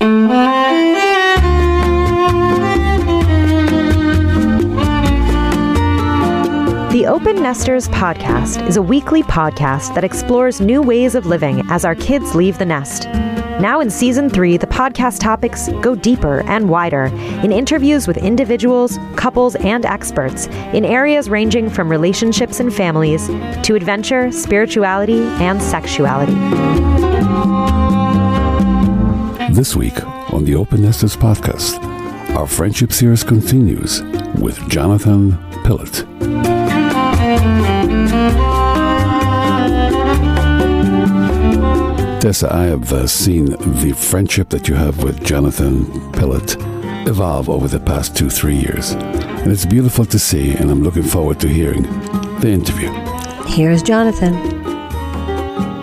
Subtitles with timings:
[0.00, 0.06] The
[7.08, 11.96] Open Nesters podcast is a weekly podcast that explores new ways of living as our
[11.96, 13.08] kids leave the nest.
[13.60, 17.06] Now in season three, the podcast topics go deeper and wider
[17.42, 23.26] in interviews with individuals, couples, and experts in areas ranging from relationships and families
[23.64, 26.36] to adventure, spirituality, and sexuality.
[29.58, 31.82] This week on the Open Nesters podcast,
[32.36, 34.00] our friendship series continues
[34.40, 35.32] with Jonathan
[35.64, 36.06] Pillot.
[42.20, 43.46] Tessa, I have uh, seen
[43.82, 46.54] the friendship that you have with Jonathan Pillot
[47.08, 48.92] evolve over the past two, three years.
[48.92, 51.82] And it's beautiful to see, and I'm looking forward to hearing
[52.38, 52.92] the interview.
[53.48, 54.57] Here's Jonathan.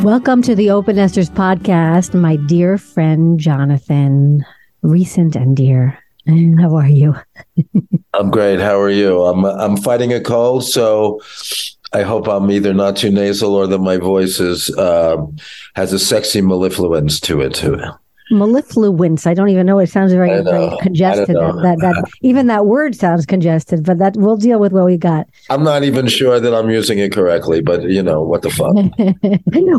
[0.02, 4.46] Welcome to the Open Nesters podcast, my dear friend Jonathan,
[4.82, 5.98] recent and dear.
[6.28, 7.16] How are you?
[8.14, 8.60] I'm great.
[8.60, 9.24] How are you?
[9.24, 11.22] I'm I'm fighting a cold, so
[11.94, 15.18] I hope I'm either not too nasal or that my voice is uh,
[15.76, 17.64] has a sexy mellifluence to it.
[18.32, 19.28] Mellifluence.
[19.28, 19.80] I don't even know.
[19.80, 21.36] It sounds very, very congested.
[21.36, 23.86] That, that, that even that word sounds congested.
[23.86, 25.28] But that we'll deal with what we got.
[25.50, 27.62] I'm not even sure that I'm using it correctly.
[27.62, 28.76] But you know what the fuck.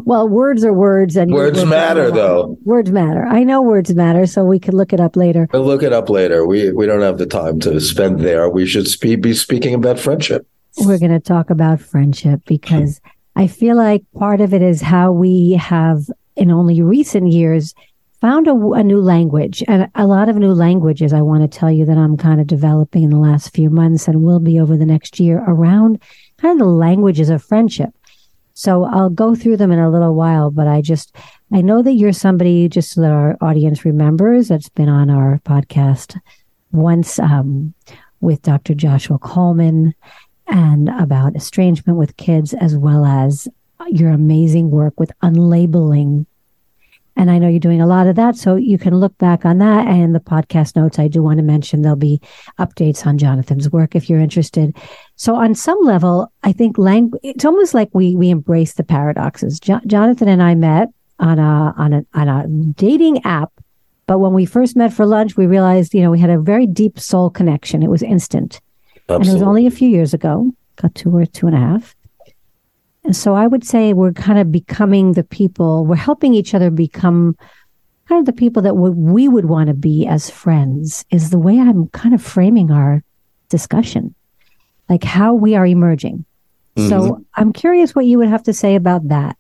[0.06, 2.56] well, words are words, and words matter, though.
[2.64, 3.26] Words matter.
[3.26, 5.48] I know words matter, so we could look it up later.
[5.52, 6.46] We'll look it up later.
[6.46, 8.48] We we don't have the time to spend there.
[8.48, 10.46] We should spe- be speaking about friendship
[10.78, 13.00] we're going to talk about friendship because
[13.36, 16.04] I feel like part of it is how we have,
[16.36, 17.74] in only recent years,
[18.20, 21.12] found a, a, new language and a lot of new languages.
[21.12, 24.08] I want to tell you that I'm kind of developing in the last few months
[24.08, 26.00] and will be over the next year around
[26.38, 27.90] kind of the languages of friendship.
[28.54, 31.14] So I'll go through them in a little while, but I just,
[31.52, 35.40] I know that you're somebody, just so that our audience remembers, that's been on our
[35.44, 36.18] podcast
[36.72, 37.74] once um,
[38.20, 38.74] with Dr.
[38.74, 39.94] Joshua Coleman
[40.46, 43.46] and about estrangement with kids, as well as
[43.88, 46.26] your amazing work with unlabeling.
[47.16, 48.36] And I know you're doing a lot of that.
[48.36, 49.86] So you can look back on that.
[49.86, 52.20] And the podcast notes, I do want to mention there'll be
[52.58, 54.76] updates on Jonathan's work if you're interested.
[55.16, 59.58] So on some level, I think language, it's almost like we, we embrace the paradoxes.
[59.58, 63.50] Jo- Jonathan and I met on a, on a, on a dating app.
[64.06, 66.66] But when we first met for lunch, we realized, you know, we had a very
[66.66, 67.82] deep soul connection.
[67.82, 68.60] It was instant.
[69.08, 69.14] Absolutely.
[69.16, 71.95] And it was only a few years ago, got two or two and a half.
[73.06, 76.70] And so I would say we're kind of becoming the people, we're helping each other
[76.70, 77.36] become
[78.08, 81.60] kind of the people that we would want to be as friends, is the way
[81.60, 83.04] I'm kind of framing our
[83.48, 84.12] discussion,
[84.88, 86.24] like how we are emerging.
[86.74, 86.88] Mm-hmm.
[86.88, 89.36] So I'm curious what you would have to say about that.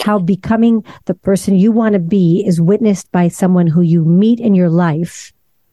[0.00, 4.38] How becoming the person you want to be is witnessed by someone who you meet
[4.38, 5.32] in your life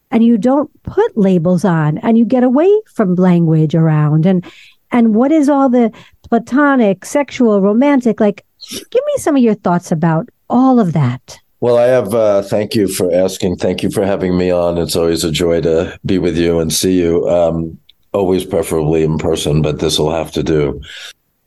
[0.09, 4.44] and you don't put labels on and you get away from language around and
[4.91, 5.91] and what is all the
[6.29, 11.38] platonic sexual romantic like give me some of your thoughts about all of that.
[11.59, 13.57] Well i have uh, thank you for asking.
[13.57, 14.78] Thank you for having me on.
[14.78, 17.78] It's always a joy to be with you and see you um,
[18.13, 20.81] always preferably in person but this will have to do.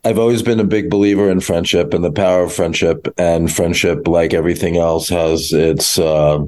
[0.05, 4.07] I've always been a big believer in friendship and the power of friendship, and friendship,
[4.07, 6.45] like everything else, has its uh,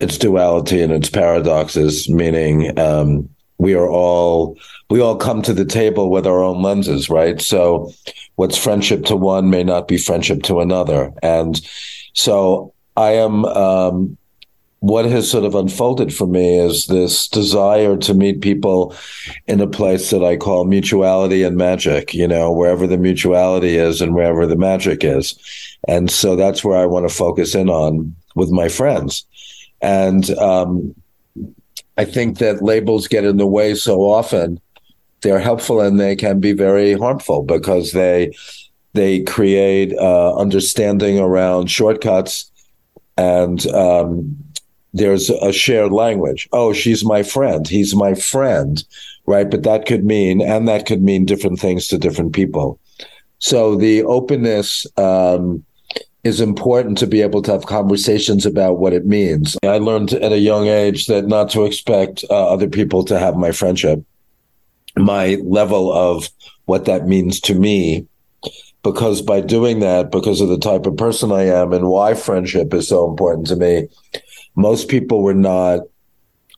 [0.00, 4.56] its duality and its paradoxes, meaning um, we are all
[4.88, 7.40] we all come to the table with our own lenses, right?
[7.40, 7.92] So,
[8.36, 11.60] what's friendship to one may not be friendship to another, and
[12.14, 13.44] so I am.
[13.44, 14.16] Um,
[14.80, 18.94] what has sort of unfolded for me is this desire to meet people
[19.48, 24.00] in a place that I call mutuality and magic, you know, wherever the mutuality is
[24.00, 25.36] and wherever the magic is.
[25.88, 29.26] And so that's where I want to focus in on with my friends.
[29.82, 30.94] And um,
[31.98, 34.60] I think that labels get in the way so often.
[35.22, 38.32] They're helpful and they can be very harmful because they
[38.94, 42.50] they create uh, understanding around shortcuts
[43.16, 44.36] and um,
[44.94, 46.48] there's a shared language.
[46.52, 47.66] Oh, she's my friend.
[47.68, 48.82] He's my friend,
[49.26, 49.50] right?
[49.50, 52.78] But that could mean, and that could mean different things to different people.
[53.40, 55.64] So the openness um,
[56.28, 59.56] is important to be able to have conversations about what it means.
[59.64, 63.36] I learned at a young age that not to expect uh, other people to have
[63.36, 64.04] my friendship,
[64.96, 66.28] my level of
[66.66, 68.06] what that means to me.
[68.84, 72.72] Because by doing that, because of the type of person I am and why friendship
[72.72, 73.88] is so important to me,
[74.54, 75.80] most people were not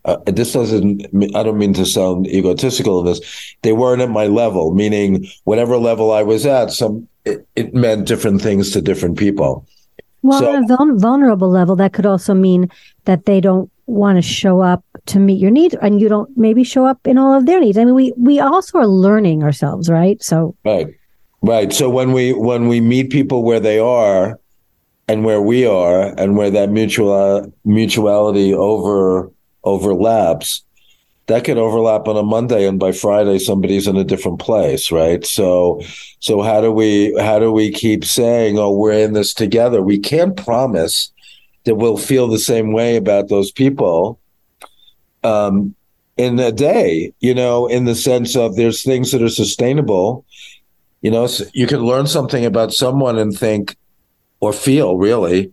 [0.06, 3.20] uh, this doesn't i don't mean to sound egotistical in this
[3.60, 8.06] they weren't at my level meaning whatever level i was at some it, it meant
[8.06, 9.66] different things to different people
[10.22, 12.68] Well, so, on a vul- vulnerable level, that could also mean
[13.04, 16.62] that they don't want to show up to meet your needs and you don't maybe
[16.64, 17.78] show up in all of their needs.
[17.78, 20.22] I mean, we we also are learning ourselves, right?
[20.22, 20.88] So Right.
[21.42, 21.72] Right.
[21.72, 24.38] So when we when we meet people where they are
[25.08, 29.30] and where we are and where that mutual mutuality over
[29.64, 30.62] overlaps,
[31.30, 35.24] that could overlap on a Monday and by Friday somebody's in a different place, right?
[35.24, 35.80] So
[36.18, 39.80] so how do we how do we keep saying, "Oh, we're in this together"?
[39.80, 41.12] We can't promise
[41.64, 44.18] that we'll feel the same way about those people
[45.22, 45.74] um,
[46.16, 50.24] in a day, you know, in the sense of there's things that are sustainable.
[51.02, 53.76] You know, you can learn something about someone and think
[54.40, 55.52] or feel really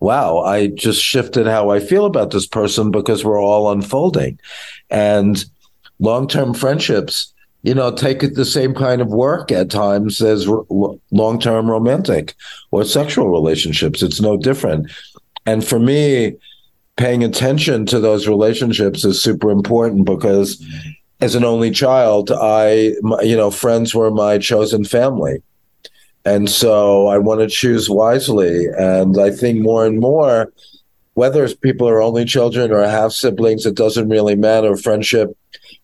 [0.00, 4.38] wow, I just shifted how I feel about this person because we're all unfolding.
[4.90, 5.44] And
[5.98, 7.32] long term friendships,
[7.62, 12.34] you know, take the same kind of work at times as long term romantic
[12.70, 14.02] or sexual relationships.
[14.02, 14.90] It's no different.
[15.46, 16.36] And for me,
[16.96, 20.90] paying attention to those relationships is super important because mm-hmm.
[21.20, 25.42] as an only child, I, you know, friends were my chosen family.
[26.26, 28.66] And so I want to choose wisely.
[28.76, 30.52] And I think more and more,
[31.14, 34.76] whether people are only children or have siblings, it doesn't really matter.
[34.76, 35.34] Friendship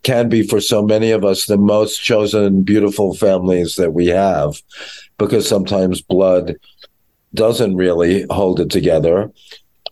[0.02, 4.60] can be for so many of us the most chosen, beautiful families that we have,
[5.16, 6.56] because sometimes blood
[7.34, 9.30] doesn't really hold it together.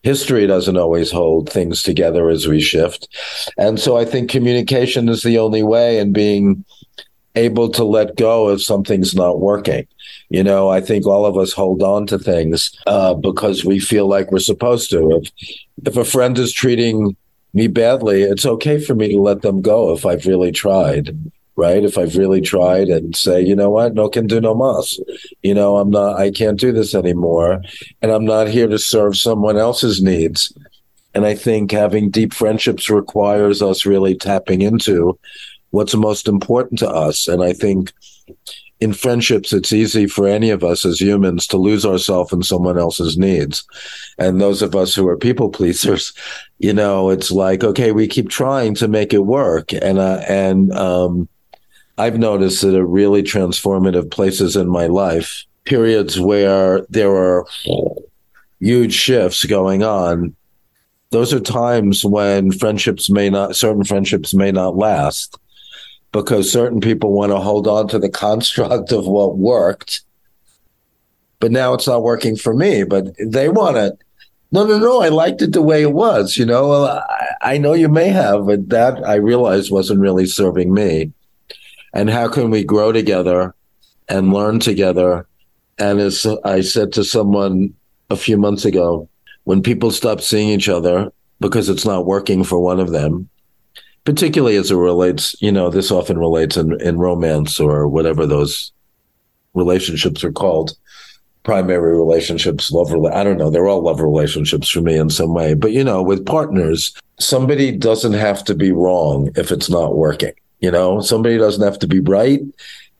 [0.03, 3.07] History doesn't always hold things together as we shift.
[3.57, 6.65] And so I think communication is the only way and being
[7.37, 9.87] able to let go if something's not working.
[10.31, 14.07] You know, I think all of us hold on to things uh, because we feel
[14.07, 15.17] like we're supposed to.
[15.17, 15.31] If
[15.87, 17.17] if a friend is treating
[17.53, 21.17] me badly, it's okay for me to let them go if I've really tried.
[21.57, 21.85] Right.
[21.85, 24.99] If I've really tried and say, you know what, no can do no mas.
[25.43, 27.61] You know, I'm not, I can't do this anymore.
[28.01, 30.57] And I'm not here to serve someone else's needs.
[31.13, 35.19] And I think having deep friendships requires us really tapping into
[35.71, 37.29] what's most important to us.
[37.29, 37.93] And I think
[38.81, 42.79] in friendships, it's easy for any of us as humans to lose ourselves in someone
[42.79, 43.65] else's needs.
[44.19, 46.13] And those of us who are people pleasers,
[46.59, 49.73] you know, it's like, okay, we keep trying to make it work.
[49.73, 51.29] And, uh, and, um,
[51.99, 57.45] I've noticed that at really transformative places in my life, periods where there are
[58.59, 60.35] huge shifts going on,
[61.11, 65.39] those are times when friendships may not, certain friendships may not last
[66.13, 70.03] because certain people want to hold on to the construct of what worked.
[71.39, 73.99] But now it's not working for me, but they want it.
[74.53, 75.01] No, no, no.
[75.01, 76.37] I liked it the way it was.
[76.37, 77.03] You know, I,
[77.41, 81.13] I know you may have, but that I realized wasn't really serving me.
[81.95, 83.55] And how can we grow together
[84.09, 85.27] and learn together?
[85.79, 87.75] And as I said to someone
[88.11, 89.09] a few months ago,
[89.45, 91.11] when people stop seeing each other
[91.41, 93.29] because it's not working for one of them,
[94.05, 98.73] particularly as it relates, you know, this often relates in, in romance or whatever those
[99.55, 100.77] relationships are called
[101.43, 103.51] primary relationships, love, I don't know.
[103.51, 105.55] They're all love relationships for me in some way.
[105.55, 110.33] But, you know, with partners, somebody doesn't have to be wrong if it's not working.
[110.61, 112.41] You know, somebody doesn't have to be right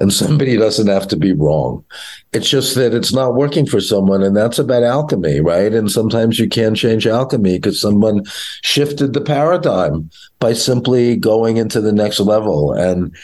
[0.01, 1.85] and somebody doesn't have to be wrong.
[2.33, 5.73] It's just that it's not working for someone, and that's about alchemy, right?
[5.75, 8.25] And sometimes you can't change alchemy because someone
[8.63, 12.73] shifted the paradigm by simply going into the next level.
[12.73, 13.15] And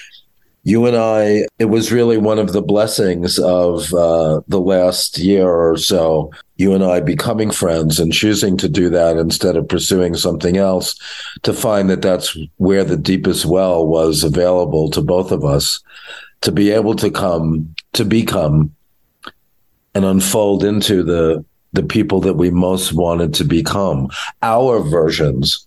[0.64, 5.48] you and I, it was really one of the blessings of uh, the last year
[5.48, 6.32] or so.
[6.56, 10.98] You and I becoming friends and choosing to do that instead of pursuing something else,
[11.44, 15.80] to find that that's where the deepest well was available to both of us
[16.42, 18.74] to be able to come to become
[19.94, 24.08] and unfold into the the people that we most wanted to become.
[24.42, 25.66] Our versions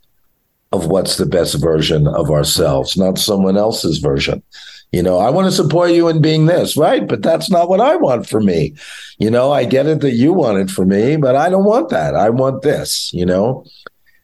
[0.72, 4.44] of what's the best version of ourselves not someone else's version.
[4.92, 7.08] You know i want to support you in being this right?
[7.08, 8.76] But that's not what i want for me.
[9.18, 11.90] You know i get it that you want it for me but i don't want
[11.90, 12.16] that.
[12.16, 13.66] I want this you know?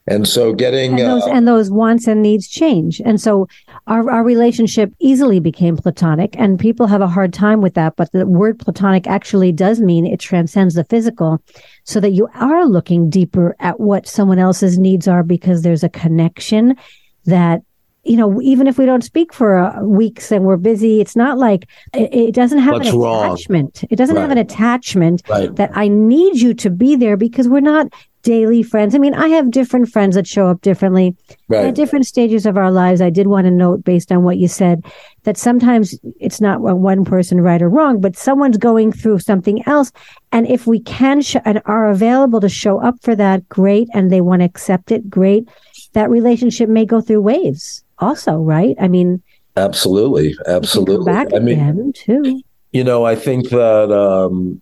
[0.07, 3.01] And so getting and those, uh, and those wants and needs change.
[3.03, 3.47] And so
[3.87, 7.95] our, our relationship easily became platonic and people have a hard time with that.
[7.95, 11.41] But the word platonic actually does mean it transcends the physical
[11.83, 15.89] so that you are looking deeper at what someone else's needs are because there's a
[15.89, 16.75] connection
[17.25, 17.61] that
[18.05, 21.39] you know, even if we don't speak for uh, weeks and we're busy, it's not
[21.39, 23.81] like it, it doesn't have What's an attachment.
[23.81, 23.87] Wrong?
[23.89, 24.21] It doesn't right.
[24.21, 25.53] have an attachment right.
[25.55, 27.87] that I need you to be there because we're not
[28.25, 28.95] daily friends.
[28.95, 31.15] I mean, I have different friends that show up differently
[31.47, 31.65] Right.
[31.67, 32.99] at different stages of our lives.
[32.99, 34.83] I did want to note, based on what you said,
[35.25, 39.91] that sometimes it's not one- person right or wrong, but someone's going through something else.
[40.31, 43.87] And if we can sh- and are available to show up for that, great.
[43.93, 45.47] And they want to accept it, great.
[45.93, 48.75] That relationship may go through waves, also, right?
[48.81, 49.21] I mean,
[49.55, 50.29] Absolutely.
[50.31, 51.05] it can come Absolutely.
[51.13, 52.41] back I mean, too.
[52.71, 54.59] You know, I think that um,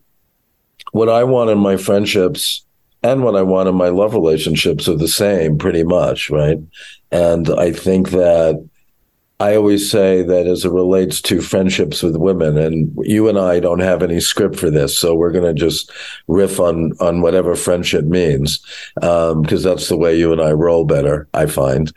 [0.91, 2.65] what I want in my friendships
[3.04, 6.58] and what I want in my love relationships are the same, pretty much, right?
[7.12, 8.68] And I think that
[9.40, 13.60] I always say that as it relates to friendships with women, and you and I
[13.60, 15.92] don't have any script for this, so we're going to just
[16.28, 18.64] riff on on whatever friendship means,
[19.02, 21.28] um, because that's the way you and I roll better.
[21.34, 21.92] I find.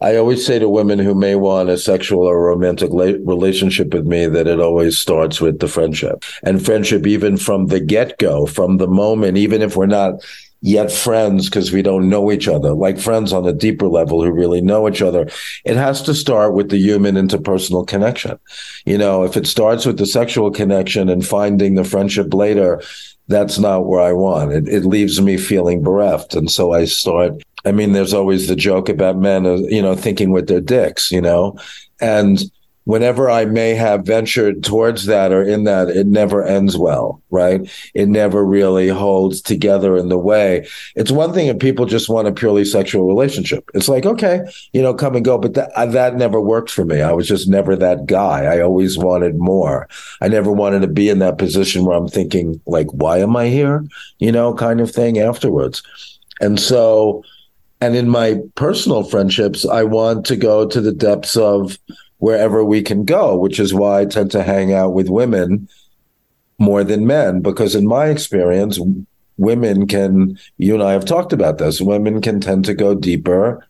[0.00, 4.06] I always say to women who may want a sexual or romantic la- relationship with
[4.06, 6.24] me that it always starts with the friendship.
[6.42, 10.22] And friendship, even from the get go, from the moment, even if we're not
[10.62, 14.30] yet friends because we don't know each other, like friends on a deeper level who
[14.30, 15.28] really know each other,
[15.64, 18.38] it has to start with the human interpersonal connection.
[18.84, 22.82] You know, if it starts with the sexual connection and finding the friendship later,
[23.28, 24.52] that's not where I want.
[24.52, 26.34] It, it leaves me feeling bereft.
[26.34, 29.96] And so I start I mean, there's always the joke about men, uh, you know,
[29.96, 31.58] thinking with their dicks, you know,
[32.00, 32.38] and
[32.86, 37.68] whenever I may have ventured towards that or in that, it never ends well, right?
[37.94, 40.68] It never really holds together in the way.
[40.94, 43.68] It's one thing if people just want a purely sexual relationship.
[43.74, 44.40] It's like, okay,
[44.72, 47.02] you know, come and go, but that, uh, that never worked for me.
[47.02, 48.44] I was just never that guy.
[48.44, 49.88] I always wanted more.
[50.20, 53.48] I never wanted to be in that position where I'm thinking, like, why am I
[53.48, 53.84] here?
[54.20, 55.82] You know, kind of thing afterwards.
[56.40, 57.24] And so,
[57.80, 61.78] and in my personal friendships, I want to go to the depths of
[62.18, 65.68] wherever we can go, which is why I tend to hang out with women
[66.58, 68.78] more than men, because in my experience,
[69.36, 73.66] women can, you and I have talked about this, women can tend to go deeper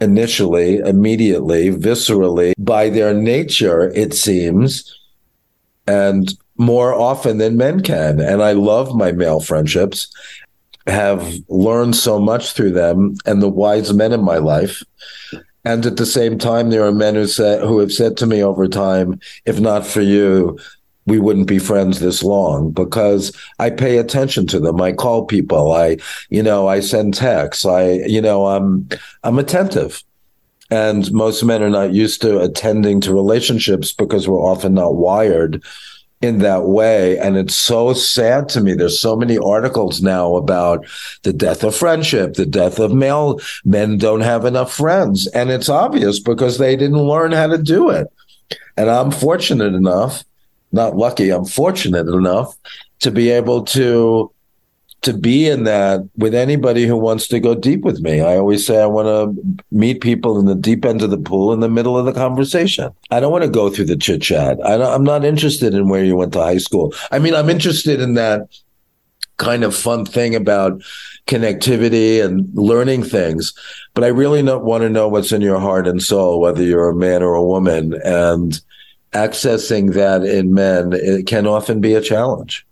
[0.00, 4.98] initially, immediately, viscerally by their nature, it seems,
[5.86, 8.20] and more often than men can.
[8.20, 10.12] And I love my male friendships
[10.86, 14.82] have learned so much through them and the wise men in my life.
[15.66, 18.40] And at the same time, there are men who say who have said to me
[18.40, 20.56] over time, if not for you,
[21.06, 24.80] we wouldn't be friends this long because I pay attention to them.
[24.80, 25.72] I call people.
[25.72, 25.96] I,
[26.30, 27.66] you know, I send texts.
[27.66, 28.88] I, you know, I'm,
[29.24, 30.04] I'm attentive.
[30.70, 35.64] And most men are not used to attending to relationships because we're often not wired
[36.22, 37.18] in that way.
[37.18, 38.74] And it's so sad to me.
[38.74, 40.86] There's so many articles now about
[41.22, 45.26] the death of friendship, the death of male men don't have enough friends.
[45.28, 48.08] And it's obvious because they didn't learn how to do it.
[48.76, 50.24] And I'm fortunate enough,
[50.72, 52.56] not lucky, I'm fortunate enough
[53.00, 54.30] to be able to
[55.06, 58.20] to be in that with anybody who wants to go deep with me.
[58.20, 61.52] I always say I want to meet people in the deep end of the pool
[61.52, 62.92] in the middle of the conversation.
[63.10, 64.58] I don't want to go through the chit chat.
[64.64, 66.92] I'm not interested in where you went to high school.
[67.10, 68.42] I mean, I'm interested in that
[69.38, 70.82] kind of fun thing about
[71.26, 73.52] connectivity and learning things,
[73.94, 76.90] but I really not want to know what's in your heart and soul, whether you're
[76.90, 77.94] a man or a woman.
[78.04, 78.60] And
[79.12, 82.66] accessing that in men it can often be a challenge.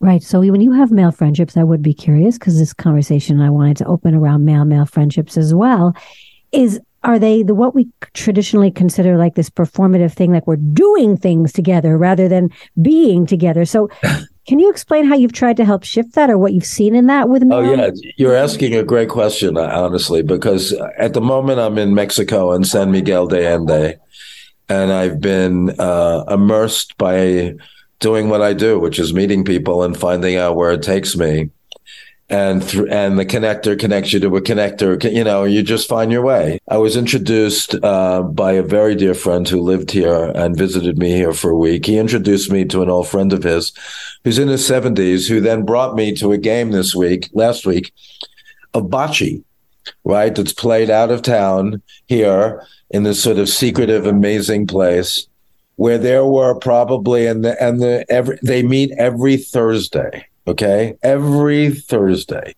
[0.00, 0.22] Right.
[0.22, 3.78] So when you have male friendships, I would be curious because this conversation I wanted
[3.78, 5.94] to open around male male friendships as well.
[6.52, 11.16] Is are they the what we traditionally consider like this performative thing, like we're doing
[11.16, 12.50] things together rather than
[12.80, 13.64] being together?
[13.64, 13.88] So
[14.46, 17.06] can you explain how you've tried to help shift that or what you've seen in
[17.06, 17.54] that with me?
[17.54, 22.52] Oh yeah, you're asking a great question, honestly, because at the moment I'm in Mexico
[22.52, 23.96] in San Miguel de Allende,
[24.68, 27.54] and I've been uh, immersed by
[28.00, 31.50] doing what I do, which is meeting people and finding out where it takes me.
[32.30, 35.02] And th- and the connector connects you to a connector.
[35.10, 36.58] You know, you just find your way.
[36.68, 41.12] I was introduced uh, by a very dear friend who lived here and visited me
[41.12, 41.86] here for a week.
[41.86, 43.72] He introduced me to an old friend of his,
[44.24, 47.94] who's in his seventies, who then brought me to a game this week, last week,
[48.74, 49.42] of bocce,
[50.04, 50.34] right?
[50.34, 55.26] That's played out of town here in this sort of secretive, amazing place
[55.78, 60.26] where there were probably and the and the every they meet every Thursday.
[60.46, 62.54] Okay, every Thursday,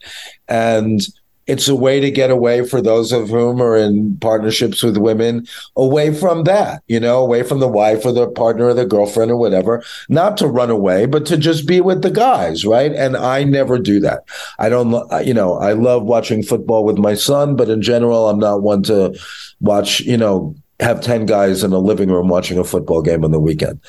[0.49, 1.01] and
[1.47, 5.47] it's a way to get away for those of whom are in partnerships with women
[5.75, 9.31] away from that you know away from the wife or the partner or the girlfriend
[9.31, 9.83] or whatever.
[10.09, 12.93] Not to run away but to just be with the guys right?
[12.93, 14.21] And i never do that.
[14.61, 14.93] I don't
[15.27, 18.85] you know i love watching football with my son but in general i'm not one
[18.85, 19.19] to
[19.61, 23.31] watch you know have 10 guys in a living room watching a football game on
[23.31, 23.81] the weekend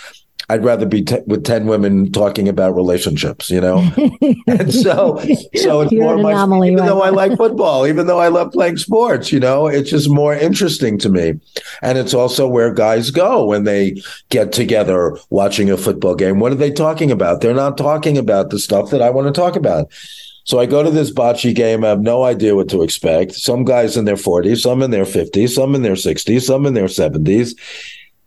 [0.52, 3.78] I'd rather be t- with 10 women talking about relationships, you know?
[4.48, 5.18] and so,
[5.56, 8.28] so it's You're more my, anomaly even right though I like football, even though I
[8.28, 11.40] love playing sports, you know, it's just more interesting to me.
[11.82, 16.40] And it's also where guys go when they get together watching a football game.
[16.40, 17.40] What are they talking about?
[17.40, 19.90] They're not talking about the stuff that I want to talk about.
[20.44, 21.84] So I go to this bocce game.
[21.84, 23.34] I have no idea what to expect.
[23.34, 26.74] Some guys in their 40s, some in their 50s, some in their 60s, some in
[26.74, 27.58] their 70s.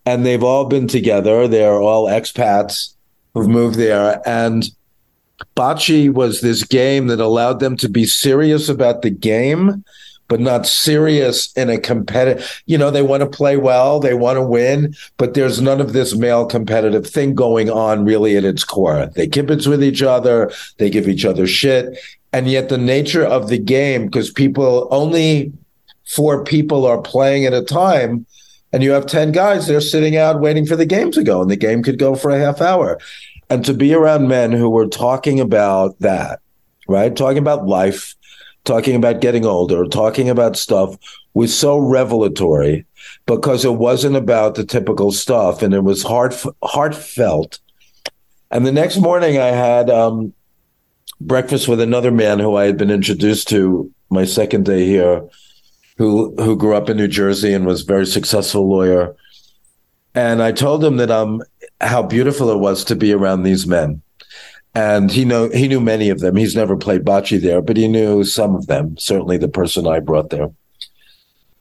[0.06, 1.49] And they've all been together.
[1.49, 2.94] They're all expats
[3.33, 4.21] who've moved there.
[4.26, 4.71] And
[5.56, 9.85] bocce was this game that allowed them to be serious about the game,
[10.28, 12.62] but not serious in a competitive.
[12.66, 15.93] You know, they want to play well, they want to win, but there's none of
[15.93, 19.07] this male competitive thing going on really at its core.
[19.14, 21.99] They kibitz with each other, they give each other shit.
[22.33, 25.52] And yet, the nature of the game, because people only
[26.04, 28.26] four people are playing at a time,
[28.73, 31.50] and you have 10 guys, they're sitting out waiting for the game to go, and
[31.50, 32.99] the game could go for a half hour.
[33.49, 36.40] And to be around men who were talking about that,
[36.88, 37.14] right?
[37.14, 38.16] Talking about life,
[38.64, 40.97] talking about getting older, talking about stuff
[41.35, 42.87] was so revelatory
[43.26, 47.61] because it wasn't about the typical stuff and it was heart heartfelt.
[48.50, 50.33] And the next morning I had um,
[51.21, 55.28] breakfast with another man who I had been introduced to my second day here,
[55.97, 59.14] who who grew up in New Jersey and was a very successful lawyer.
[60.14, 61.42] And I told him that um
[61.80, 64.02] how beautiful it was to be around these men.
[64.75, 66.37] And he know he knew many of them.
[66.37, 70.00] He's never played bocce there, but he knew some of them, certainly the person I
[70.00, 70.50] brought there.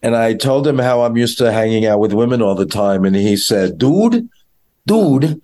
[0.01, 3.05] And I told him how I'm used to hanging out with women all the time.
[3.05, 4.29] And he said, Dude,
[4.85, 5.41] dude,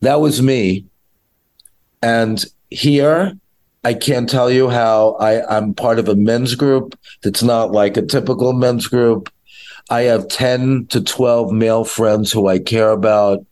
[0.00, 0.86] that was me.
[2.02, 3.36] And here,
[3.84, 7.96] I can't tell you how I, I'm part of a men's group that's not like
[7.96, 9.32] a typical men's group.
[9.90, 13.44] I have 10 to 12 male friends who I care about.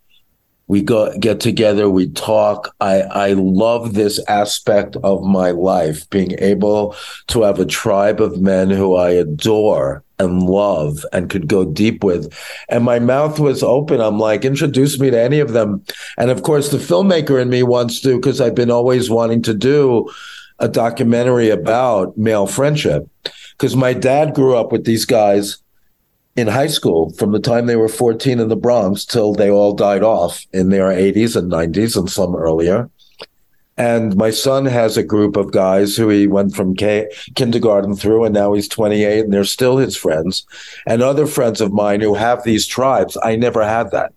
[0.68, 2.74] We go get together, we talk.
[2.80, 6.94] I, I love this aspect of my life, being able
[7.28, 12.04] to have a tribe of men who I adore and love and could go deep
[12.04, 12.32] with.
[12.68, 14.00] And my mouth was open.
[14.00, 15.84] I'm like, introduce me to any of them.
[16.18, 19.54] And of course, the filmmaker in me wants to, because I've been always wanting to
[19.54, 20.10] do
[20.58, 23.08] a documentary about male friendship.
[23.52, 25.58] Because my dad grew up with these guys
[26.38, 29.74] in high school from the time they were 14 in the Bronx till they all
[29.74, 32.88] died off in their 80s and 90s and some earlier.
[33.76, 38.24] And my son has a group of guys who he went from K- kindergarten through,
[38.24, 40.44] and now he's 28, and they're still his friends.
[40.86, 44.12] And other friends of mine who have these tribes, I never had that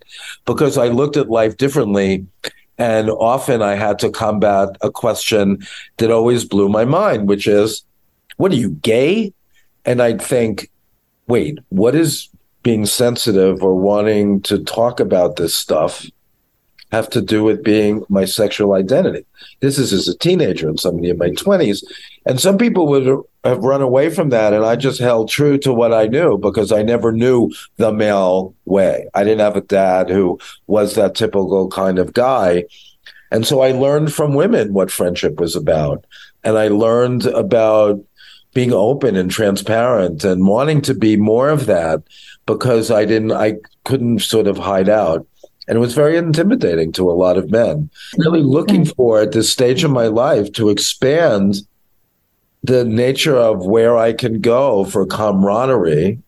[0.45, 2.25] because I looked at life differently.
[2.77, 5.59] And often I had to combat a question
[5.97, 7.83] that always blew my mind, which is,
[8.37, 9.33] what are you, gay?
[9.85, 10.70] And I'd think,
[11.31, 12.27] wait, what is
[12.61, 16.05] being sensitive or wanting to talk about this stuff
[16.91, 19.25] have to do with being my sexual identity?
[19.61, 21.85] This is as a teenager and somebody in my 20s.
[22.25, 23.07] And some people would
[23.45, 24.51] have run away from that.
[24.51, 28.53] And I just held true to what I knew because I never knew the male
[28.65, 29.07] way.
[29.13, 32.65] I didn't have a dad who was that typical kind of guy.
[33.31, 36.05] And so I learned from women what friendship was about.
[36.43, 38.01] And I learned about
[38.53, 42.03] being open and transparent and wanting to be more of that
[42.45, 45.25] because I didn't, I couldn't sort of hide out.
[45.67, 47.89] And it was very intimidating to a lot of men.
[48.17, 48.49] Really mm-hmm.
[48.49, 51.61] looking for at this stage of my life to expand
[52.63, 56.19] the nature of where I can go for camaraderie,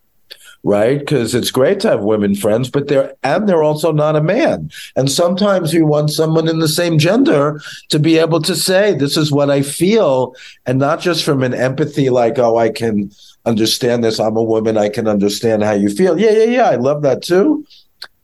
[0.63, 0.99] right?
[0.99, 4.71] Because it's great to have women friends, but they're and they're also not a man.
[4.95, 9.17] And sometimes you want someone in the same gender to be able to say, "This
[9.17, 10.33] is what I feel,"
[10.65, 13.11] and not just from an empathy, like, "Oh, I can
[13.45, 14.19] understand this.
[14.19, 14.77] I'm a woman.
[14.77, 16.69] I can understand how you feel." Yeah, yeah, yeah.
[16.69, 17.65] I love that too.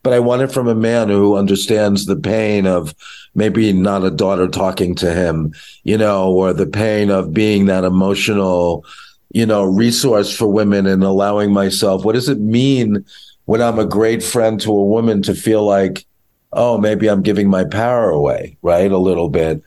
[0.02, 2.95] But I want it from a man who understands the pain of
[3.36, 7.84] maybe not a daughter talking to him, you know, or the pain of being that
[7.84, 8.86] emotional,
[9.32, 12.04] you know, resource for women and allowing myself.
[12.04, 13.06] What does it mean
[13.46, 16.06] when I'm a great friend to a woman to feel like,
[16.54, 18.92] oh, maybe I'm giving my power away, right?
[18.92, 19.62] A little bit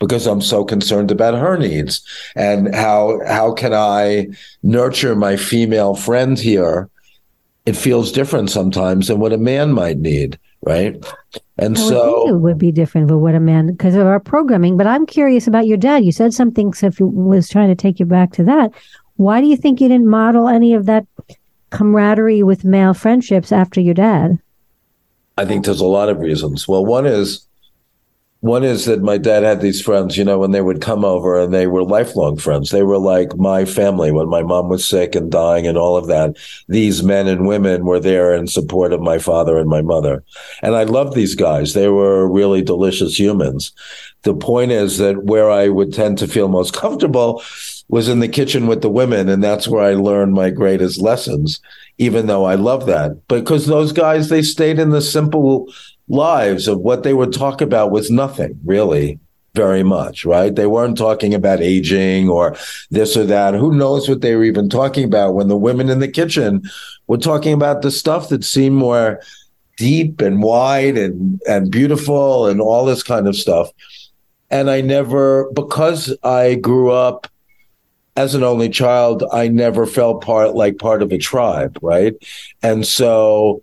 [0.00, 2.02] because I'm so concerned about her needs
[2.34, 4.28] and how how can I
[4.62, 6.90] nurture my female friend here
[7.66, 11.02] it feels different sometimes than what a man might need, right?
[11.56, 14.76] And I so it would be different for what a man because of our programming.
[14.76, 16.04] But I'm curious about your dad.
[16.04, 18.72] You said something, so if you was trying to take you back to that.
[19.16, 21.06] Why do you think you didn't model any of that
[21.70, 24.38] camaraderie with male friendships after your dad?
[25.36, 26.68] I think there's a lot of reasons.
[26.68, 27.46] Well, one is
[28.44, 31.40] One is that my dad had these friends, you know, when they would come over
[31.40, 32.70] and they were lifelong friends.
[32.70, 36.08] They were like my family when my mom was sick and dying and all of
[36.08, 36.36] that.
[36.68, 40.22] These men and women were there in support of my father and my mother.
[40.60, 41.72] And I loved these guys.
[41.72, 43.72] They were really delicious humans.
[44.24, 47.42] The point is that where I would tend to feel most comfortable
[47.88, 49.28] was in the kitchen with the women.
[49.28, 51.60] And that's where I learned my greatest lessons,
[51.98, 53.26] even though I love that.
[53.28, 55.72] Because those guys, they stayed in the simple
[56.08, 59.18] lives of what they would talk about was nothing really
[59.54, 60.54] very much, right?
[60.54, 62.56] They weren't talking about aging or
[62.90, 63.54] this or that.
[63.54, 66.62] Who knows what they were even talking about when the women in the kitchen
[67.06, 69.20] were talking about the stuff that seemed more
[69.76, 73.70] deep and wide and, and beautiful and all this kind of stuff.
[74.50, 77.28] And I never, because I grew up
[78.16, 82.14] as an only child, I never felt part like part of a tribe, right?
[82.62, 83.62] And so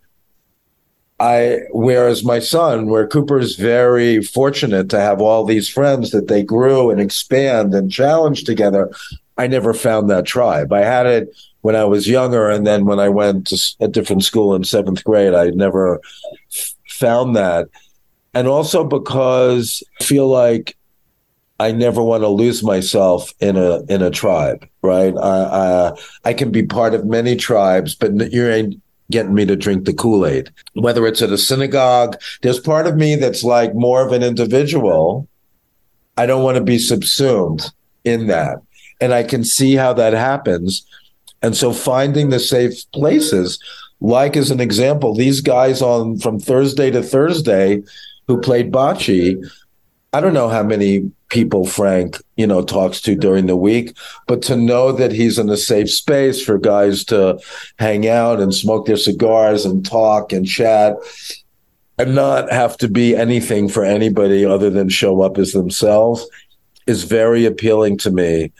[1.19, 6.27] I, whereas my son, where Cooper is very fortunate to have all these friends that
[6.27, 8.91] they grew and expand and challenge together,
[9.37, 10.73] I never found that tribe.
[10.73, 11.29] I had it
[11.61, 15.03] when I was younger, and then when I went to a different school in seventh
[15.03, 16.01] grade, I never
[16.51, 17.69] f- found that.
[18.33, 20.75] And also because I feel like
[21.61, 25.13] I never want to lose myself in a in a tribe, right?
[25.15, 25.91] I I,
[26.25, 29.93] I can be part of many tribes, but you ain't getting me to drink the
[29.93, 30.51] Kool Aid.
[30.73, 35.27] Whether it's at a synagogue, there's part of me that's like more of an individual.
[36.17, 37.71] I don't want to be subsumed
[38.03, 38.57] in that.
[38.99, 40.85] And I can see how that happens.
[41.43, 43.59] And so finding the safe places,
[43.99, 47.83] like as an example, these guys on from Thursday to Thursday
[48.27, 49.37] who played bocce,
[50.13, 53.95] I don't know how many people Frank, you know, talks to during the week,
[54.27, 57.39] but to know that he's in a safe space for guys to
[57.79, 60.97] hang out and smoke their cigars and talk and chat
[61.97, 66.27] and not have to be anything for anybody other than show up as themselves
[66.87, 68.51] is very appealing to me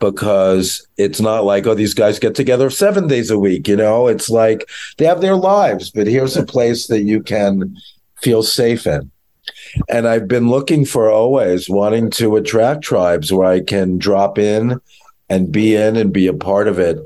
[0.00, 4.08] because it's not like oh these guys get together 7 days a week, you know,
[4.08, 4.68] it's like
[4.98, 7.74] they have their lives, but here's a place that you can
[8.20, 9.10] feel safe in.
[9.88, 14.80] And I've been looking for always wanting to attract tribes where I can drop in
[15.28, 16.98] and be in and be a part of it.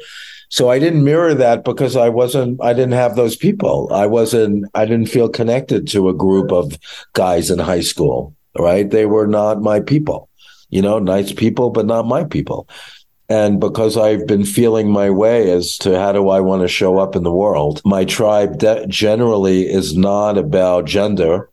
[0.49, 3.89] So I didn't mirror that because I wasn't, I didn't have those people.
[3.91, 6.79] I wasn't, I didn't feel connected to a group of
[7.15, 8.89] guys in high school, right?
[8.89, 10.29] They were not my people,
[10.69, 12.69] you know, nice people, but not my people.
[13.31, 16.99] And because I've been feeling my way as to how do I want to show
[16.99, 21.49] up in the world, my tribe de- generally is not about gender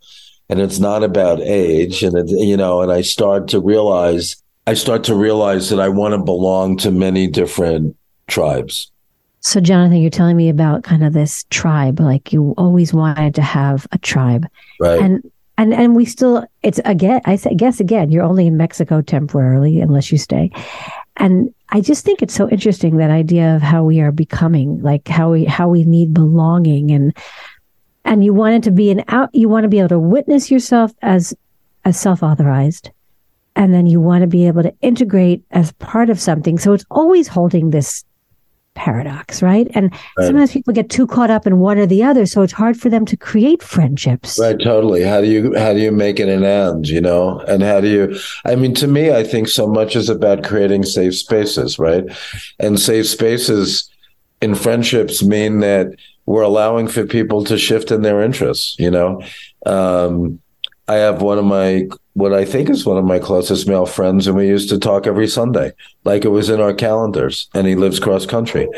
[0.50, 4.74] and it's not about age and it, you know and i start to realize i
[4.74, 7.96] start to realize that i want to belong to many different
[8.28, 8.92] tribes.
[9.42, 13.42] So jonathan you're telling me about kind of this tribe like you always wanted to
[13.42, 14.46] have a tribe.
[14.80, 15.00] Right.
[15.00, 19.80] And and and we still it's again i guess again you're only in mexico temporarily
[19.80, 20.52] unless you stay.
[21.18, 25.08] And i just think it's so interesting that idea of how we are becoming like
[25.08, 27.16] how we how we need belonging and
[28.10, 30.92] and you wanted to be an out you want to be able to witness yourself
[31.02, 31.34] as
[31.86, 32.92] as self-authorized.
[33.56, 36.58] And then you want to be able to integrate as part of something.
[36.58, 38.04] So it's always holding this
[38.76, 39.68] paradox right?
[39.74, 40.28] And right.
[40.28, 42.90] sometimes people get too caught up in one or the other so it's hard for
[42.90, 44.40] them to create friendships.
[44.40, 45.04] Right totally.
[45.04, 47.40] How do you how do you make it an end you know?
[47.42, 50.84] And how do you i mean to me i think so much is about creating
[50.84, 52.06] safe spaces right?
[52.60, 53.90] And safe spaces
[54.42, 55.88] in friendships mean that
[56.30, 58.76] we're allowing for people to shift in their interests.
[58.78, 59.24] You know,
[59.66, 60.40] um,
[60.88, 64.28] I have one of my what I think is one of my closest male friends,
[64.28, 65.72] and we used to talk every Sunday,
[66.04, 67.50] like it was in our calendars.
[67.56, 68.70] And he lives cross country,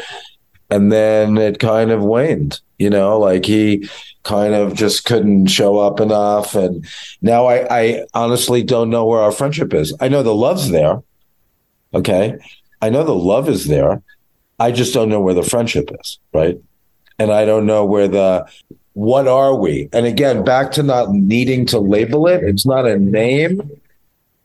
[0.70, 2.62] and then it kind of waned.
[2.80, 3.90] You know, like he
[4.24, 6.88] kind of just couldn't show up enough, and
[7.22, 9.94] now I, I honestly don't know where our friendship is.
[10.00, 11.04] I know the love's there.
[11.94, 12.38] Okay,
[12.82, 14.02] I know the love is there.
[14.58, 16.18] I just don't know where the friendship is.
[16.34, 16.58] Right
[17.22, 18.48] and I don't know where the
[18.94, 19.90] what are we?
[19.94, 22.44] And again, back to not needing to label it.
[22.44, 23.62] It's not a name,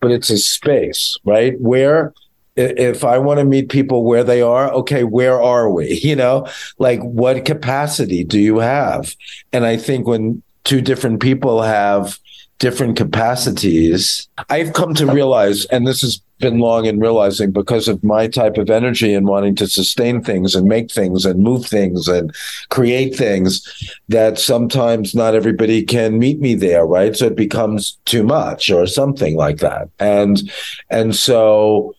[0.01, 1.59] but it's a space, right?
[1.59, 2.13] Where
[2.55, 6.01] if I want to meet people where they are, okay, where are we?
[6.07, 6.47] You know,
[6.79, 9.17] like what capacity do you have?
[9.53, 12.19] And I think when two different people have
[12.59, 18.03] different capacities, I've come to realize, and this has been long in realizing because of
[18.05, 22.09] my type of energy and wanting to sustain things and make things and move things
[22.09, 22.35] and
[22.69, 23.63] create things,
[24.09, 27.17] that sometimes not everybody can meet me there, right?
[27.17, 29.89] So it becomes too much or something like that.
[29.99, 30.51] And
[30.91, 31.95] and so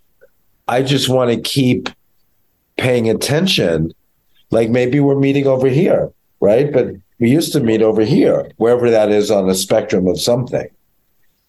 [0.67, 1.89] I just want to keep
[2.77, 3.93] paying attention.
[4.51, 6.71] Like maybe we're meeting over here, right?
[6.71, 6.87] But
[7.19, 10.69] we used to meet over here, wherever that is on the spectrum of something.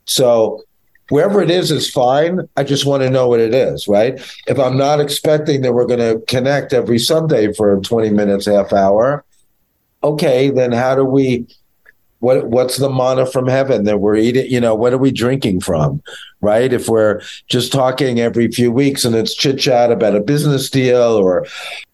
[0.06, 0.62] So
[1.10, 2.40] wherever it is is fine.
[2.56, 4.20] I just want to know what it is, right?
[4.46, 8.72] If I'm not expecting that we're going to connect every Sunday for 20 minutes, half
[8.72, 9.24] hour,
[10.02, 11.46] okay, then how do we
[12.20, 15.60] what what's the manna from heaven that we're eating you know what are we drinking
[15.60, 16.02] from
[16.40, 20.68] right if we're just talking every few weeks and it's chit chat about a business
[20.68, 21.46] deal or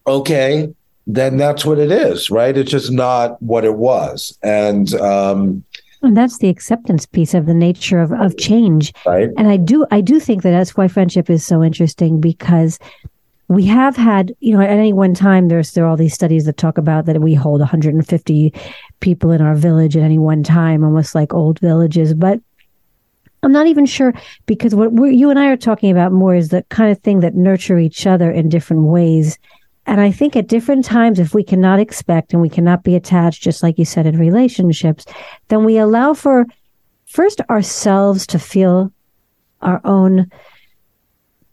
[0.07, 0.67] okay
[1.07, 5.63] then that's what it is right it's just not what it was and um
[6.05, 8.93] and that's the acceptance piece of the nature of, of change.
[9.05, 9.29] Right.
[9.37, 12.79] And I do I do think that that's why friendship is so interesting because
[13.47, 16.45] we have had, you know, at any one time there's there are all these studies
[16.45, 18.53] that talk about that we hold 150
[18.99, 22.13] people in our village at any one time, almost like old villages.
[22.13, 22.39] But
[23.43, 24.13] I'm not even sure
[24.47, 27.35] because what you and I are talking about more is the kind of thing that
[27.35, 29.37] nurture each other in different ways
[29.85, 33.43] and I think at different times, if we cannot expect and we cannot be attached,
[33.43, 35.05] just like you said in relationships,
[35.49, 36.45] then we allow for
[37.05, 38.91] first ourselves to feel
[39.61, 40.31] our own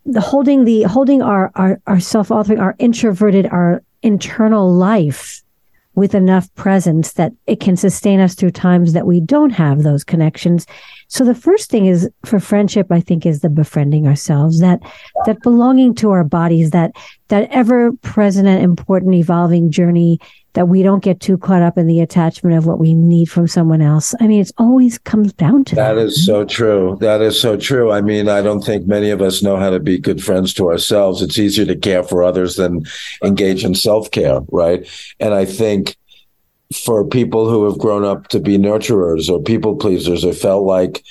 [0.04, 5.42] the holding the holding our our, our self-authoring, our introverted, our internal life
[5.94, 10.04] with enough presence that it can sustain us through times that we don't have those
[10.04, 10.66] connections.
[11.12, 14.80] So the first thing is for friendship, I think, is the befriending ourselves, that
[15.26, 16.92] that belonging to our bodies, that
[17.28, 20.18] that ever present and important evolving journey
[20.54, 23.46] that we don't get too caught up in the attachment of what we need from
[23.46, 24.14] someone else.
[24.20, 25.94] I mean, it's always comes down to that.
[25.94, 26.96] That is so true.
[27.02, 27.92] That is so true.
[27.92, 30.70] I mean, I don't think many of us know how to be good friends to
[30.70, 31.20] ourselves.
[31.20, 32.86] It's easier to care for others than
[33.22, 34.88] engage in self care, right?
[35.20, 35.94] And I think
[36.72, 41.04] for people who have grown up to be nurturers or people pleasers or felt like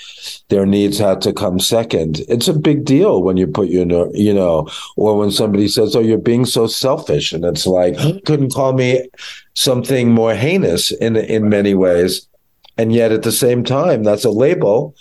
[0.50, 2.22] their needs had to come second.
[2.28, 6.00] It's a big deal when you put your, you know, or when somebody says, "Oh,
[6.00, 7.96] you're being so selfish," and it's like
[8.26, 9.08] couldn't call me
[9.54, 12.28] something more heinous in in many ways,
[12.78, 14.96] and yet at the same time, that's a label.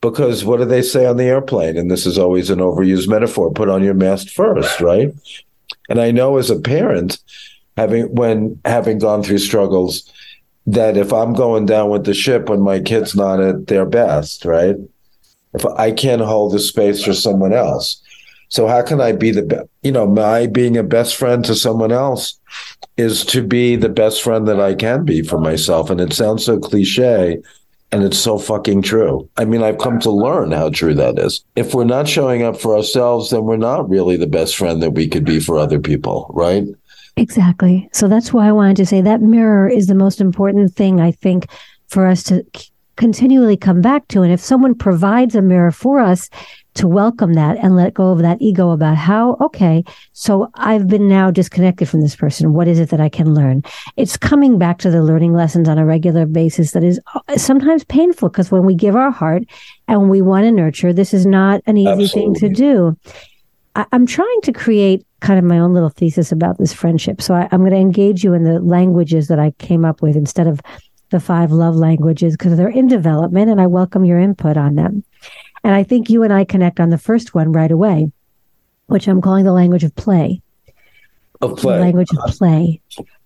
[0.00, 1.78] Because what do they say on the airplane?
[1.78, 5.10] And this is always an overused metaphor: put on your mask first, right?
[5.88, 7.18] And I know as a parent,
[7.76, 10.10] having when having gone through struggles
[10.66, 14.44] that if I'm going down with the ship when my kid's not at their best,
[14.44, 14.76] right?
[15.52, 18.00] If I can't hold the space for someone else.
[18.48, 19.68] So how can I be the?
[19.82, 22.38] You know, my being a best friend to someone else
[22.96, 25.90] is to be the best friend that I can be for myself.
[25.90, 27.42] And it sounds so cliche,
[27.90, 29.28] and it's so fucking true.
[29.36, 31.44] I mean, I've come to learn how true that is.
[31.56, 34.90] If we're not showing up for ourselves, then we're not really the best friend that
[34.90, 36.64] we could be for other people, right?
[37.16, 37.88] Exactly.
[37.92, 41.12] So that's why I wanted to say that mirror is the most important thing, I
[41.12, 41.46] think,
[41.86, 42.44] for us to
[42.96, 44.22] continually come back to.
[44.22, 46.28] And if someone provides a mirror for us,
[46.74, 51.08] to welcome that and let go of that ego about how, okay, so I've been
[51.08, 52.52] now disconnected from this person.
[52.52, 53.62] What is it that I can learn?
[53.96, 57.84] It's coming back to the learning lessons on a regular basis that is uh, sometimes
[57.84, 59.44] painful because when we give our heart
[59.86, 62.20] and we want to nurture, this is not an easy Absolutely.
[62.20, 62.98] thing to do.
[63.76, 67.22] I, am trying to create kind of my own little thesis about this friendship.
[67.22, 70.16] So I, I'm going to engage you in the languages that I came up with
[70.16, 70.60] instead of
[71.08, 75.02] the five love languages because they're in development and I welcome your input on them.
[75.64, 78.12] And I think you and I connect on the first one right away,
[78.86, 80.42] which I'm calling the language of play.
[81.40, 81.76] Of play.
[81.76, 82.82] The language of play.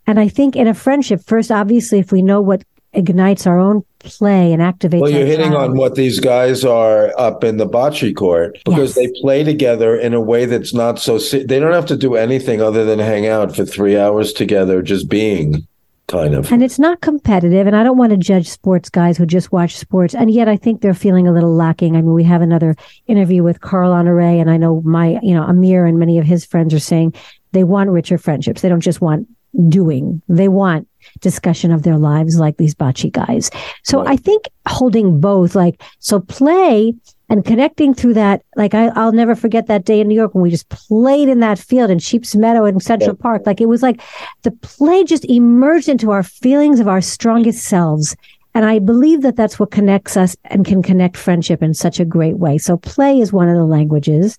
[0.06, 3.84] And I think in a friendship, first, obviously, if we know what ignites our own
[4.00, 5.00] play and activate.
[5.00, 9.06] Well, you're hitting on what these guys are up in the bocce court because yes.
[9.12, 11.18] they play together in a way that's not so.
[11.18, 15.08] They don't have to do anything other than hang out for three hours together, just
[15.08, 15.66] being
[16.08, 16.50] kind of.
[16.50, 17.66] And it's not competitive.
[17.66, 20.14] And I don't want to judge sports guys who just watch sports.
[20.14, 21.96] And yet I think they're feeling a little lacking.
[21.96, 22.74] I mean, we have another
[23.06, 26.44] interview with Carl Honore, and I know my, you know, Amir and many of his
[26.44, 27.14] friends are saying
[27.52, 28.62] they want richer friendships.
[28.62, 29.28] They don't just want
[29.68, 30.22] doing.
[30.28, 30.88] They want
[31.20, 33.50] discussion of their lives like these bocce guys.
[33.84, 34.10] So right.
[34.10, 36.94] I think holding both, like, so play
[37.30, 40.42] and connecting through that, like I, will never forget that day in New York when
[40.42, 43.22] we just played in that field in Sheep's Meadow in Central yeah.
[43.22, 43.42] Park.
[43.44, 44.00] Like it was like
[44.42, 48.16] the play just emerged into our feelings of our strongest selves.
[48.54, 52.04] And I believe that that's what connects us and can connect friendship in such a
[52.04, 52.56] great way.
[52.56, 54.38] So play is one of the languages.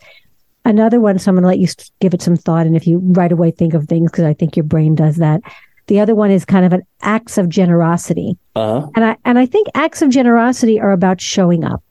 [0.66, 1.68] Another one, so I'm going to let you
[2.02, 2.66] give it some thought.
[2.66, 5.42] And if you right away think of things, because I think your brain does that.
[5.90, 8.38] The other one is kind of an acts of generosity.
[8.56, 8.88] Uh-huh.
[8.96, 11.84] And I and I think acts of generosity are about showing up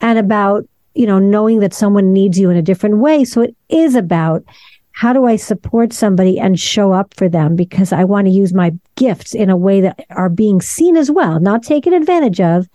[0.00, 3.24] and about, you know, knowing that someone needs you in a different way.
[3.24, 4.42] So it is about
[4.90, 8.52] how do I support somebody and show up for them because I want to use
[8.52, 12.68] my gifts in a way that are being seen as well, not taken advantage of,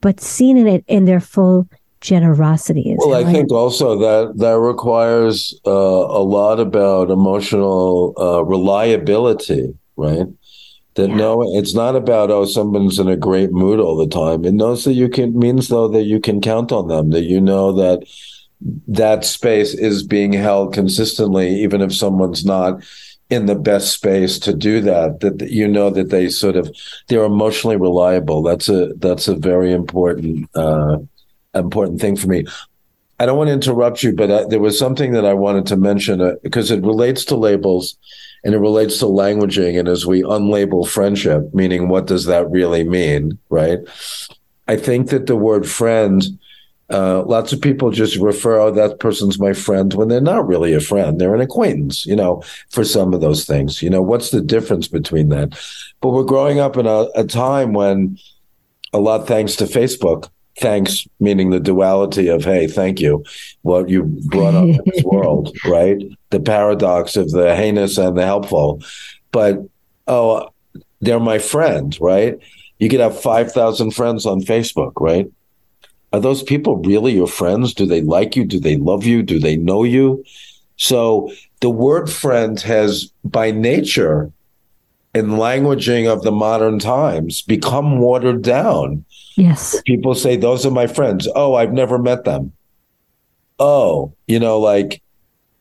[0.00, 1.68] but seen in it in their full
[2.00, 9.74] generosity well i think also that that requires uh, a lot about emotional uh, reliability
[9.98, 10.28] right
[10.96, 11.16] That Yeah.
[11.16, 14.44] no, it's not about oh someone's in a great mood all the time.
[14.44, 17.10] It knows that you can means though that you can count on them.
[17.10, 18.04] That you know that
[18.88, 22.82] that space is being held consistently, even if someone's not
[23.30, 25.20] in the best space to do that.
[25.20, 26.70] That you know that they sort of
[27.08, 28.42] they're emotionally reliable.
[28.42, 30.98] That's a that's a very important uh,
[31.54, 32.44] important thing for me.
[33.20, 35.76] I don't want to interrupt you, but uh, there was something that I wanted to
[35.76, 37.96] mention uh, because it relates to labels
[38.44, 39.78] and it relates to languaging.
[39.78, 43.78] And as we unlabel friendship, meaning what does that really mean, right?
[44.66, 46.22] I think that the word friend,
[46.90, 50.72] uh, lots of people just refer, oh, that person's my friend when they're not really
[50.74, 51.20] a friend.
[51.20, 53.82] They're an acquaintance, you know, for some of those things.
[53.82, 55.58] You know, what's the difference between that?
[56.00, 58.18] But we're growing up in a, a time when,
[58.92, 63.24] a lot thanks to Facebook, thanks meaning the duality of hey thank you
[63.62, 68.24] what you brought up in this world right the paradox of the heinous and the
[68.24, 68.82] helpful.
[69.32, 69.58] But
[70.06, 70.50] oh
[71.00, 72.38] they're my friend right?
[72.78, 75.30] You could have 5000 friends on facebook right?
[76.12, 77.74] Are those people really your friends?
[77.74, 78.44] Do they like you?
[78.44, 79.22] Do they love you?
[79.22, 80.24] Do they know you?
[80.76, 84.32] So the word friend has by nature
[85.14, 89.04] in languaging of the modern times become watered down.
[89.36, 89.80] Yes.
[89.82, 91.28] people say those are my friends.
[91.34, 92.52] Oh i've never met them.
[93.58, 95.02] Oh you know like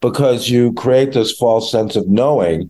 [0.01, 2.69] because you create this false sense of knowing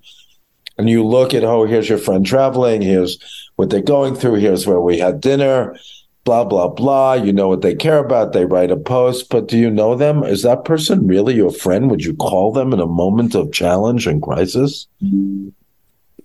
[0.78, 3.18] and you look at oh here's your friend traveling here's
[3.56, 5.76] what they're going through here's where we had dinner
[6.24, 9.58] blah blah blah you know what they care about they write a post but do
[9.58, 12.86] you know them is that person really your friend would you call them in a
[12.86, 14.88] moment of challenge and crisis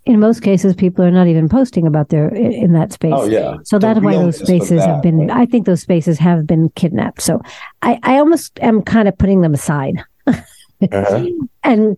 [0.04, 3.12] In most cases, people are not even posting about their in that space.
[3.14, 5.18] oh yeah So that's why those spaces that, have been.
[5.18, 5.30] right?
[5.30, 7.22] I think those spaces have been kidnapped.
[7.22, 7.40] So
[7.82, 10.02] I, I almost am kind of putting them aside,
[10.90, 11.24] Uh-huh.
[11.62, 11.96] and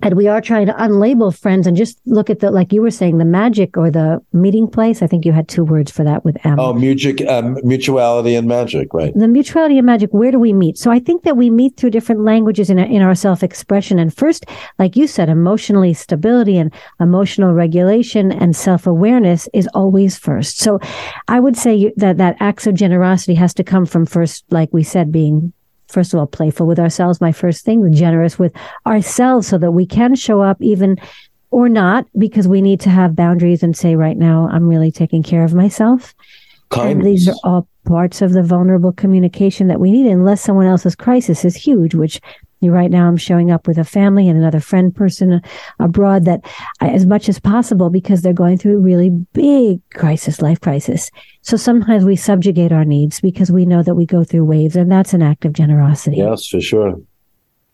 [0.00, 2.90] and we are trying to unlabel friends and just look at the like you were
[2.90, 5.02] saying the magic or the meeting place.
[5.02, 6.60] I think you had two words for that with M.
[6.60, 10.78] oh music um, mutuality and magic right the mutuality and magic where do we meet
[10.78, 14.46] so i think that we meet through different languages in, in our self-expression and first
[14.78, 20.78] like you said emotionally stability and emotional regulation and self-awareness is always first so
[21.26, 24.82] i would say that that acts of generosity has to come from first like we
[24.82, 25.52] said being
[25.88, 27.20] first of all playful with ourselves.
[27.20, 28.52] My first thing generous with
[28.86, 30.96] ourselves so that we can show up even
[31.50, 35.22] or not because we need to have boundaries and say right now i'm really taking
[35.22, 36.14] care of myself.
[36.76, 40.94] And these are all parts of the vulnerable communication that we need, unless someone else's
[40.94, 42.20] crisis is huge, which
[42.62, 45.40] right now I'm showing up with a family and another friend person uh,
[45.78, 46.40] abroad that
[46.80, 51.10] I, as much as possible because they're going through a really big crisis, life crisis.
[51.42, 54.90] So sometimes we subjugate our needs because we know that we go through waves and
[54.90, 56.16] that's an act of generosity.
[56.16, 56.94] yes for sure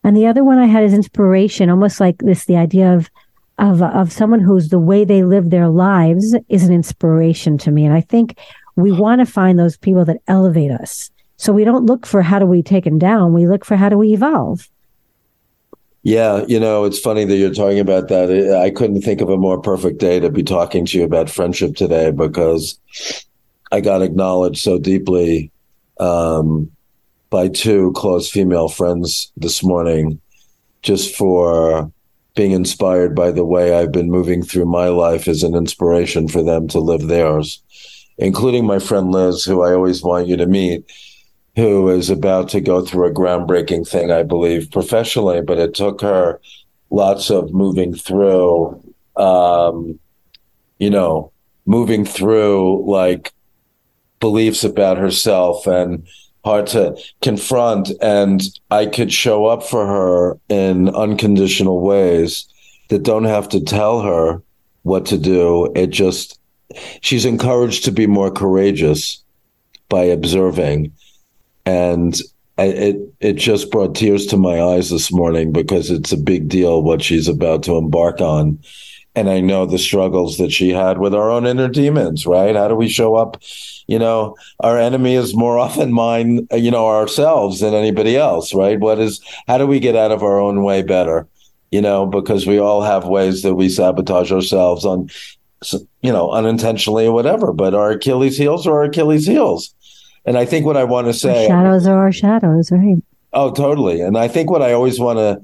[0.03, 3.09] And the other one I had is inspiration, almost like this, the idea of
[3.57, 7.85] of of someone who's the way they live their lives is an inspiration to me.
[7.85, 8.37] And I think
[8.75, 11.09] we want to find those people that elevate us.
[11.37, 13.33] So we don't look for how do we take them down.
[13.33, 14.69] We look for how do we evolve.
[16.05, 18.29] Yeah, you know, it's funny that you're talking about that.
[18.61, 21.75] I couldn't think of a more perfect day to be talking to you about friendship
[21.75, 22.79] today because
[23.71, 25.51] I got acknowledged so deeply
[25.99, 26.69] um,
[27.31, 30.21] by two close female friends this morning
[30.83, 31.91] just for
[32.35, 36.43] being inspired by the way I've been moving through my life as an inspiration for
[36.43, 37.63] them to live theirs,
[38.19, 40.85] including my friend Liz, who I always want you to meet
[41.55, 46.01] who is about to go through a groundbreaking thing, I believe, professionally, but it took
[46.01, 46.41] her
[46.89, 48.81] lots of moving through,
[49.15, 49.97] um,
[50.79, 51.31] you know,
[51.65, 53.33] moving through like
[54.19, 56.05] beliefs about herself and
[56.43, 57.89] hard to confront.
[58.01, 62.47] And I could show up for her in unconditional ways
[62.89, 64.41] that don't have to tell her
[64.83, 65.71] what to do.
[65.73, 66.37] It just,
[67.01, 69.23] she's encouraged to be more courageous
[69.89, 70.91] by observing
[71.65, 72.19] and
[72.57, 76.47] I, it it just brought tears to my eyes this morning because it's a big
[76.47, 78.59] deal what she's about to embark on.
[79.17, 82.55] And i know the struggles that she had with our own inner demons right?
[82.55, 83.41] How do we show up?
[83.87, 88.79] You know our enemy is more often mine you know ourselves than anybody else right?
[88.79, 91.27] What is how do we get out of our own way better?
[91.71, 95.09] You know because we all have ways that we sabotage ourselves on
[96.01, 99.73] you know unintentionally or whatever but our achilles heels are our achilles heels
[100.25, 102.97] and I think what I want to Our say, shadows are our shadows, right?
[103.33, 104.01] oh, totally.
[104.01, 105.41] And I think what I always want to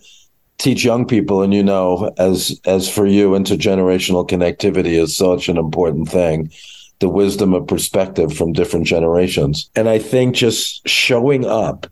[0.57, 5.57] teach young people, and you know, as as for you, intergenerational connectivity is such an
[5.57, 6.51] important thing.
[6.99, 11.87] The wisdom of perspective from different generations, and I think just showing up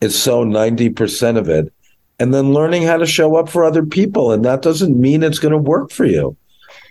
[0.00, 1.72] is so ninety percent of it,
[2.20, 5.40] and then learning how to show up for other people, and that doesn't mean it's
[5.40, 6.36] going to work for you.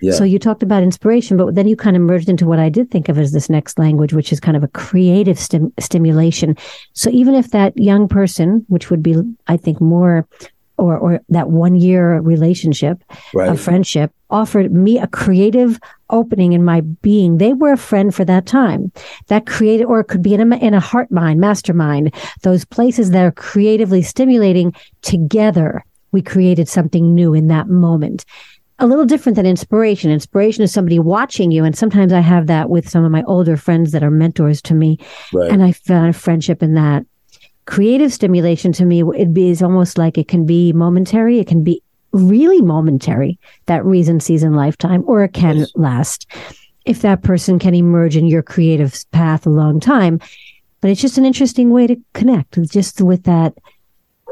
[0.05, 0.13] Yeah.
[0.13, 2.91] So you talked about inspiration, but then you kind of merged into what I did
[2.91, 6.55] think of as this next language, which is kind of a creative stim- stimulation.
[6.93, 9.15] So even if that young person, which would be,
[9.47, 10.27] I think, more
[10.77, 13.01] or or that one year relationship
[13.33, 13.49] Right.
[13.49, 15.79] of friendship offered me a creative
[16.09, 18.91] opening in my being they were a friend for that time
[19.27, 23.11] that created or it could be in a in a heart mind mastermind those places
[23.11, 28.25] that are creatively stimulating together we created something new in that moment
[28.79, 32.69] a little different than inspiration inspiration is somebody watching you and sometimes i have that
[32.69, 34.97] with some of my older friends that are mentors to me
[35.33, 35.49] Right.
[35.51, 37.05] and I found a friendship in that.
[37.65, 41.39] Creative stimulation to me, it be is almost like it can be momentary.
[41.39, 43.39] It can be really momentary.
[43.65, 45.71] That reason, season, lifetime, or it can Yes.
[45.75, 46.27] last
[46.85, 50.19] if that person can emerge in your creative path a long time.
[50.81, 53.55] But it's just an interesting way to connect, just with that,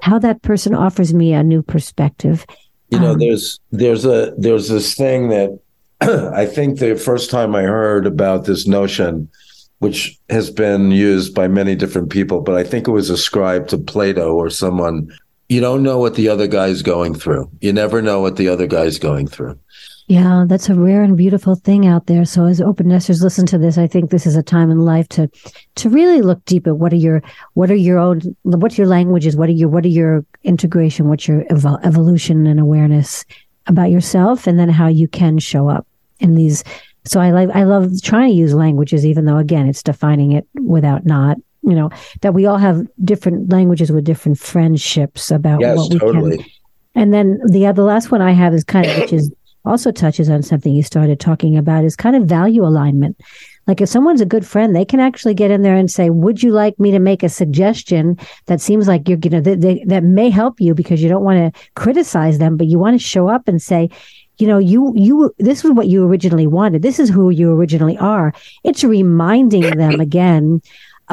[0.03, 2.45] how that person offers me a new perspective.
[2.93, 5.59] You know, Um, there's there's a there's this thing that
[6.01, 9.29] I think the first time I heard about this notion,
[9.79, 13.79] which has been used by many different people, but I think it was ascribed to
[13.79, 15.11] Plato or someone.
[15.49, 17.49] You don't know what the other guy's going through.
[17.61, 19.57] You never know what the other guy's going through.
[20.07, 22.25] Yeah, that's a rare and beautiful thing out there.
[22.25, 25.07] So as open nesters listen to this, I think this is a time in life
[25.09, 25.29] to
[25.75, 27.21] to really look deep at what are your
[27.53, 31.27] what are your own what's your languages, what are your what are your integration, what's
[31.27, 33.23] your evol- evolution and awareness
[33.67, 35.87] about yourself, and then how you can show up
[36.19, 36.65] in these.
[37.05, 40.45] So I like I love trying to use languages, even though again it's defining it
[40.61, 41.37] without not.
[41.61, 41.89] You know
[42.21, 46.45] that we all have different languages with different friendships about Yes, what we can
[46.95, 49.33] and then the other last one I have is kind of which is
[49.65, 53.19] also touches on something you started talking about is kind of value alignment.
[53.65, 56.43] Like if someone's a good friend, they can actually get in there and say, "Would
[56.43, 60.03] you like me to make a suggestion that seems like you're gonna that, that, that
[60.03, 63.27] may help you because you don't want to criticize them, but you want to show
[63.27, 63.89] up and say."
[64.39, 66.81] You know, you you this is what you originally wanted.
[66.81, 68.33] This is who you originally are.
[68.63, 70.59] It's reminding them again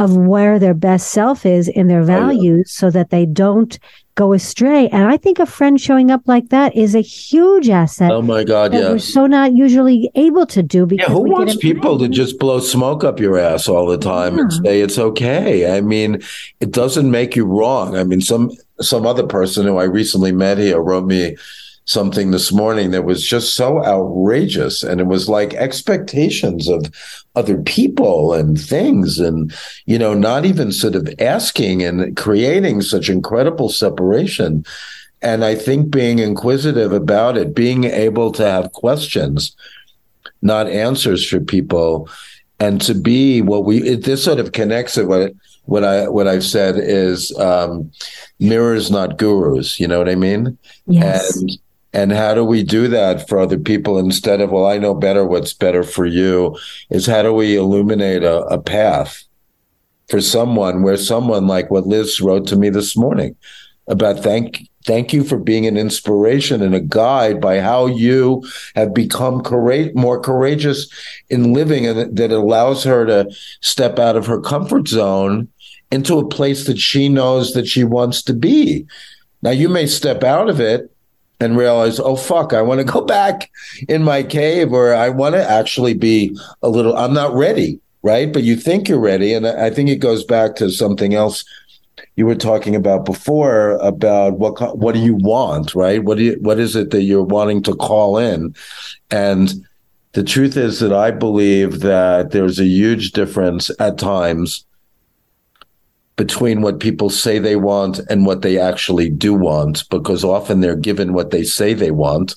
[0.00, 2.18] of where their best self is in their oh, yeah.
[2.18, 3.78] values so that they don't
[4.14, 4.88] go astray.
[4.88, 8.42] And I think a friend showing up like that is a huge asset Oh my
[8.42, 11.98] God, that we're so not usually able to do because Yeah, who we wants people
[11.98, 15.76] to just blow smoke up your ass all the time and say it's okay?
[15.76, 16.22] I mean,
[16.60, 17.96] it doesn't make you wrong.
[17.96, 21.36] I mean, some some other person who I recently met here wrote me
[21.84, 26.86] something this morning that was just so outrageous, and it was like expectations of
[27.34, 29.52] other people and things, and
[29.86, 34.64] you know, not even sort of asking and creating such incredible separation.
[35.22, 39.54] And I think being inquisitive about it, being able to have questions
[40.42, 42.08] not answers for people
[42.58, 45.32] and to be what we it, this sort of connects it what
[45.64, 47.90] what i what i've said is um
[48.38, 50.56] mirrors not gurus you know what i mean
[50.86, 51.36] Yes.
[51.36, 51.58] and
[51.92, 55.24] and how do we do that for other people instead of well i know better
[55.24, 56.56] what's better for you
[56.90, 59.24] is how do we illuminate a, a path
[60.08, 63.34] for someone where someone like what liz wrote to me this morning
[63.88, 68.42] about thank thank you for being an inspiration and a guide by how you
[68.74, 69.42] have become
[69.94, 70.88] more courageous
[71.28, 73.30] in living and that allows her to
[73.60, 75.48] step out of her comfort zone
[75.90, 78.86] into a place that she knows that she wants to be.
[79.42, 80.89] Now you may step out of it
[81.40, 83.50] and realize oh fuck i want to go back
[83.88, 88.32] in my cave or i want to actually be a little i'm not ready right
[88.32, 91.44] but you think you're ready and i think it goes back to something else
[92.16, 96.02] you were talking about before about what what do you want, right?
[96.04, 98.54] What do you, what is it that you're wanting to call in?
[99.10, 99.66] And
[100.12, 104.64] the truth is that I believe that there's a huge difference at times
[106.20, 110.76] between what people say they want and what they actually do want, because often they're
[110.76, 112.36] given what they say they want.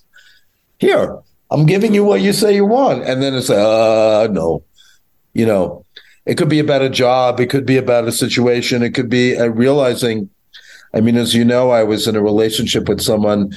[0.80, 1.20] Here,
[1.52, 4.64] I'm giving you what you say you want, and then it's like, uh no,
[5.34, 5.86] you know,
[6.26, 9.36] it could be about a job, it could be about a situation, it could be
[9.38, 10.30] uh, realizing.
[10.94, 13.52] I mean, as you know, I was in a relationship with someone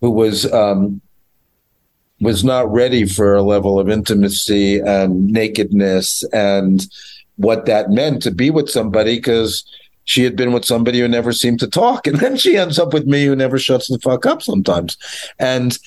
[0.00, 1.00] who was um,
[2.20, 6.86] was not ready for a level of intimacy and nakedness and
[7.36, 9.64] what that meant to be with somebody because
[10.04, 12.92] she had been with somebody who never seemed to talk, and then she ends up
[12.92, 14.96] with me who never shuts the fuck up sometimes.
[15.38, 15.78] And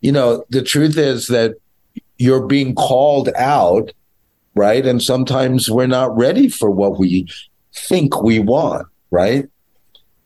[0.00, 1.54] you know, the truth is that
[2.18, 3.90] you're being called out
[4.56, 4.86] right?
[4.86, 7.28] And sometimes we're not ready for what we
[7.72, 9.46] think we want, right?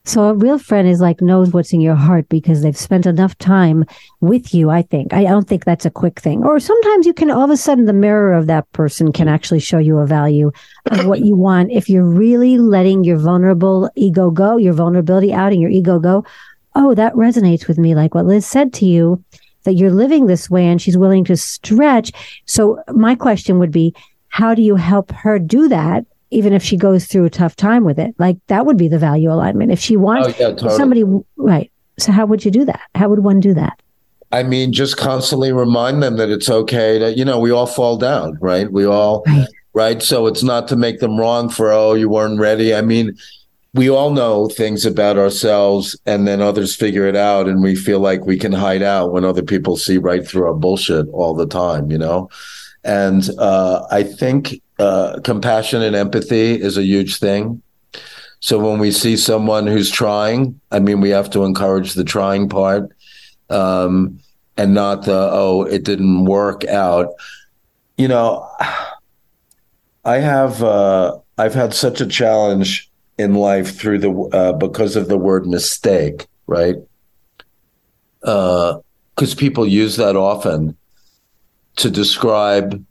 [0.04, 3.36] So a real friend is like knows what's in your heart because they've spent enough
[3.38, 3.84] time
[4.20, 4.70] with you.
[4.70, 5.12] I think.
[5.12, 6.42] I don't think that's a quick thing.
[6.42, 9.60] Or sometimes you can all of a sudden the mirror of that person can actually
[9.60, 10.52] show you a value
[10.90, 15.52] of what you want if you're really letting your vulnerable ego go, your vulnerability out,
[15.52, 16.24] and your ego go.
[16.74, 17.94] Oh, that resonates with me.
[17.94, 19.22] Like what Liz said to you.
[19.64, 22.12] that you're living this way and she's willing to stretch.
[22.46, 23.94] So my question would be,
[24.28, 26.04] how do you help her do that?
[26.30, 28.98] Even if she goes through a tough time with it, like that would be the
[28.98, 29.72] value alignment.
[29.72, 30.76] If she wants Oh, yeah, totally.
[30.76, 31.04] somebody,
[31.36, 31.70] right?
[31.98, 32.80] So how would you do that?
[32.94, 33.80] How would one do that?
[34.32, 37.96] I mean, just constantly remind them that it's okay to, you know, we all fall
[37.96, 38.70] down, right?
[38.70, 39.48] We all, Right.
[39.74, 40.02] right?
[40.02, 42.72] So it's not to make them wrong for, oh, you weren't ready.
[42.72, 43.16] I mean,
[43.74, 47.98] we all know things about ourselves and then others figure it out and we feel
[47.98, 51.46] like we can hide out when other people see right through our bullshit all the
[51.46, 52.28] time, you know?
[52.84, 57.62] And uh, I think uh, compassion and empathy is a huge thing.
[58.40, 62.48] So when we see someone who's trying, I mean, we have to encourage the trying
[62.48, 62.90] part
[63.50, 64.18] um,
[64.56, 67.08] and not the oh it didn't work out
[67.96, 68.48] you know
[70.04, 75.08] i have uh, i've had such a challenge in life through the uh, because of
[75.08, 76.76] the word mistake right
[78.20, 80.76] because people use that often
[81.76, 82.84] to describe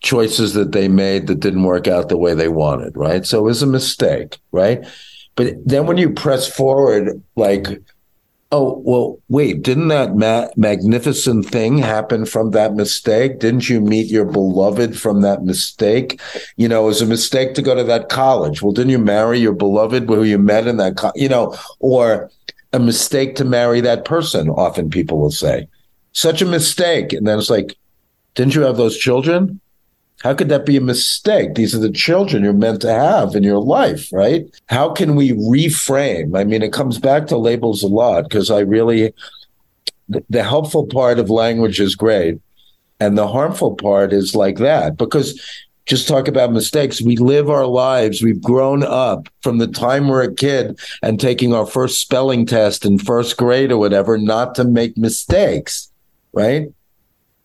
[0.00, 3.42] choices that they made that didn't work out the way they wanted right so it
[3.42, 4.86] was a mistake right
[5.36, 7.80] but then when you press forward like
[8.52, 13.38] Oh, well, wait, didn't that ma- magnificent thing happen from that mistake?
[13.38, 16.20] Didn't you meet your beloved from that mistake?
[16.56, 18.60] You know, it was a mistake to go to that college.
[18.60, 22.28] Well, didn't you marry your beloved who you met in that, co- you know, or
[22.72, 25.68] a mistake to marry that person, often people will say.
[26.10, 27.12] Such a mistake.
[27.12, 27.76] And then it's like,
[28.34, 29.60] didn't you have those children?
[30.20, 31.54] How could that be a mistake?
[31.54, 34.44] These are the children you're meant to have in your life, right?
[34.66, 36.38] How can we reframe?
[36.38, 39.14] I mean, it comes back to labels a lot because I really,
[40.08, 42.38] the, helpful part of language is great.
[43.00, 45.40] And the harmful part is like that because
[45.86, 47.00] just talk about mistakes.
[47.00, 48.22] We live our lives.
[48.22, 52.84] We've grown up from the time we're a kid and taking our first spelling test
[52.84, 55.90] in first grade or whatever, not to make mistakes,
[56.34, 56.68] right?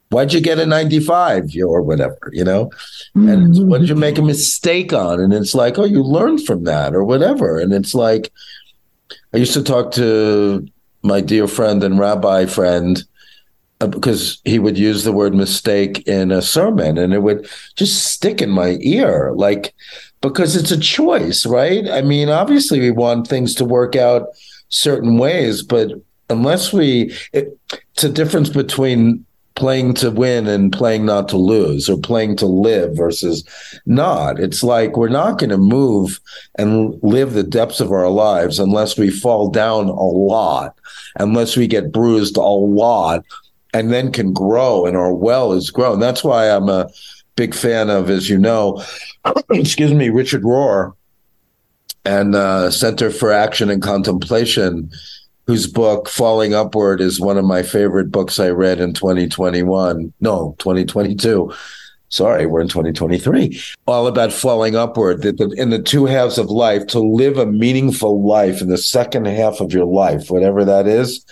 [0.10, 2.72] Why'd you get a 95 or whatever, you know?
[3.16, 5.20] And it's, what did you make a mistake on?
[5.20, 7.58] And it's like, oh, you learned from that or whatever.
[7.58, 8.32] And it's like,
[9.34, 10.66] I used to talk to
[11.02, 13.04] my dear friend and rabbi friend
[13.82, 18.06] uh, because he would use the word mistake in a sermon and it would just
[18.06, 19.34] stick in my ear.
[19.36, 19.74] Like,
[20.22, 21.90] because it's a choice, right?
[21.90, 24.30] I mean, obviously, we want things to work out
[24.70, 25.92] certain ways, but
[26.30, 27.58] unless we, it,
[27.94, 29.26] it's a difference between
[29.56, 33.44] playing to win and playing not to lose or playing to live versus
[33.86, 34.40] not.
[34.40, 36.20] It's like we're not going to move
[36.56, 40.78] and live the depths of our lives unless we fall down a lot,
[41.20, 43.24] unless we get bruised a lot,
[43.74, 46.00] and then can grow and our well is grown.
[46.00, 46.90] That's why I'm a
[47.36, 48.84] big fan of, as you know,
[49.50, 50.94] excuse me, Richard Rohr
[52.04, 54.92] and uh, Center for Action and Contemplation
[55.48, 60.14] whose book Falling Upward is one of my favorite books I read in 2021.
[60.20, 61.54] No, 2022.
[62.10, 63.60] Sorry, we're in 2023.
[63.88, 65.22] All about falling upward.
[65.22, 69.26] That in the two halves of life, to live a meaningful life in the second
[69.26, 71.26] half of your life, whatever that is,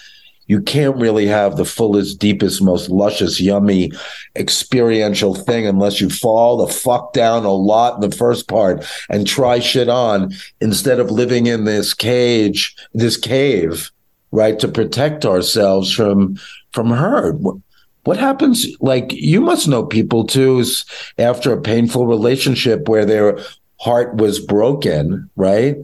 [0.48, 3.92] you can't really have the fullest, deepest, most luscious, yummy
[4.36, 9.26] experiential thing unless you fall the fuck down a lot in the first part and
[9.26, 13.90] try shit on instead of living in this cage, this cave
[14.34, 16.38] right to protect ourselves from
[16.72, 17.56] from what,
[18.04, 20.64] what happens like you must know people too
[21.18, 23.40] after a painful relationship where their
[23.80, 25.78] heart was broken right?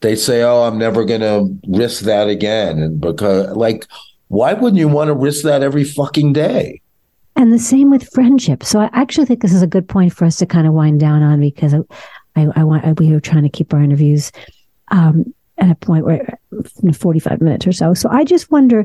[0.00, 3.86] They say oh i'm never going to risk that again and because like
[4.30, 6.80] why wouldn't you want to risk that every fucking day?
[7.34, 8.62] And the same with friendship.
[8.62, 11.00] So I actually think this is a good point for us to kind of wind
[11.00, 11.80] down on because I,
[12.36, 14.30] I, I want we were trying to keep our interviews
[14.92, 16.38] um, at a point where
[16.94, 17.94] 45 minutes or so.
[17.94, 18.84] So I just wonder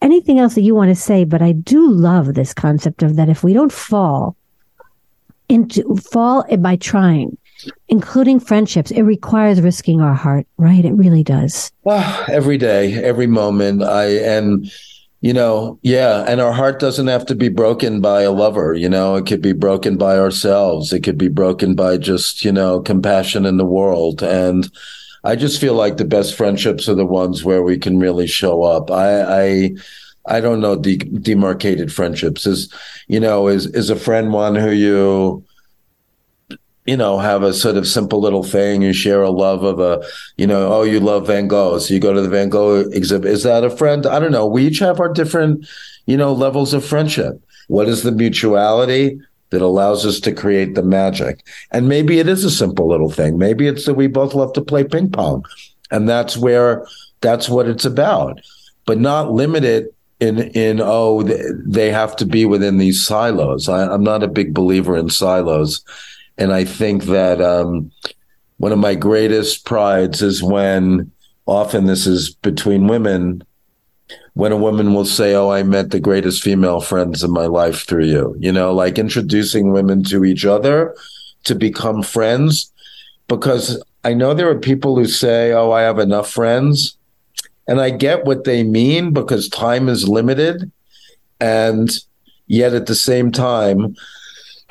[0.00, 3.28] anything else that you want to say, but I do love this concept of that
[3.28, 4.36] if we don't fall
[5.48, 7.36] into fall by trying,
[7.88, 10.84] including friendships, it requires risking our heart, right?
[10.84, 11.70] It really does.
[11.84, 14.70] well, every day every moment i and
[15.20, 18.88] you know yeah and our heart doesn't have to be broken by a lover you
[18.88, 22.80] know it could be broken by ourselves it could be broken by just you know
[22.80, 24.70] compassion in the world and
[25.24, 28.64] I just feel like the best friendships are the ones where we can really show
[28.64, 28.90] up.
[28.90, 29.70] I, I,
[30.26, 32.46] I don't know de- demarcated friendships.
[32.46, 32.72] Is
[33.08, 35.44] you know is is a friend one who you
[36.86, 40.04] you know have a sort of simple little thing you share a love of a
[40.36, 43.30] you know oh you love van gogh so you go to the van gogh exhibit.
[43.30, 44.06] Is that a friend?
[44.06, 44.46] I don't know.
[44.46, 45.66] We each have our different
[46.06, 47.40] you know levels of friendship.
[47.68, 49.20] What is the mutuality
[49.52, 51.46] that allows us to create the magic.
[51.70, 53.38] And maybe it is a simple little thing.
[53.38, 55.44] Maybe it's that we both love to play ping pong.
[55.90, 56.86] And that's where
[57.20, 58.40] that's what it's about.
[58.86, 59.88] But not limited
[60.20, 63.68] in in oh they have to be within these silos.
[63.68, 65.84] I, am not a big believer in silos,
[66.38, 67.90] and I think that um,
[68.58, 71.10] one of my greatest prides is when
[71.46, 73.42] often this is between women
[74.34, 77.86] when a woman will say, Oh, I met the greatest female friends in my life
[77.86, 80.94] through you, you know, like introducing women to each other
[81.44, 82.72] to become friends.
[83.28, 86.96] Because I know there are people who say, Oh, I have enough friends.
[87.68, 90.70] And I get what they mean because time is limited.
[91.40, 91.90] And
[92.46, 93.94] yet at the same time,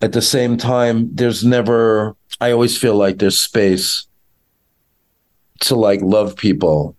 [0.00, 4.06] at the same time, there's never, I always feel like there's space
[5.60, 6.96] to like love people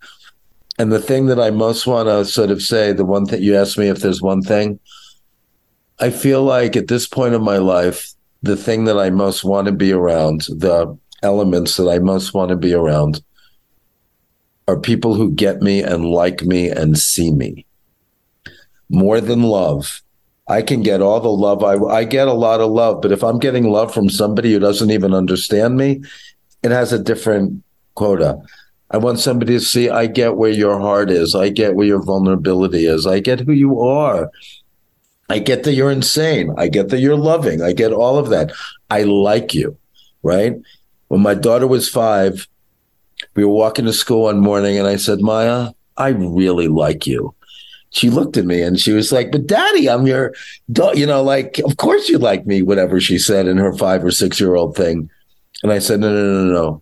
[0.78, 3.55] and the thing that I most want to sort of say, the one thing you
[3.55, 4.80] asked me if there's one thing,
[5.99, 8.13] I feel like at this point in my life,
[8.43, 12.49] the thing that I most want to be around, the elements that I most want
[12.49, 13.21] to be around,
[14.67, 17.65] are people who get me and like me and see me.
[18.89, 20.01] More than love.
[20.49, 23.23] I can get all the love I I get a lot of love, but if
[23.23, 26.03] I'm getting love from somebody who doesn't even understand me,
[26.63, 27.63] it has a different
[27.95, 28.39] quota.
[28.91, 31.35] I want somebody to see I get where your heart is.
[31.35, 33.05] I get where your vulnerability is.
[33.05, 34.31] I get who you are.
[35.29, 36.53] I get that you're insane.
[36.57, 37.61] I get that you're loving.
[37.61, 38.51] I get all of that.
[38.89, 39.77] I like you,
[40.23, 40.53] right?
[41.09, 42.47] When my daughter was five,
[43.35, 47.33] we were walking to school one morning and I said, Maya, I really like you.
[47.89, 50.33] She looked at me and she was like, But daddy, I'm your
[50.71, 50.97] dog.
[50.97, 54.11] You know, like, of course you like me, whatever she said in her five or
[54.11, 55.09] six year old thing.
[55.63, 56.81] And I said, No, no, no, no.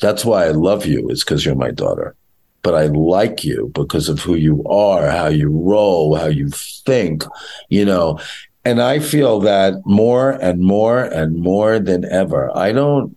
[0.00, 2.14] That's why I love you, is because you're my daughter.
[2.62, 7.24] But I like you because of who you are, how you roll, how you think,
[7.68, 8.18] you know.
[8.64, 12.54] And I feel that more and more and more than ever.
[12.56, 13.16] I don't,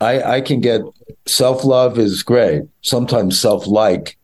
[0.00, 0.80] I, I can get
[1.26, 2.62] self love is great.
[2.82, 4.18] Sometimes self like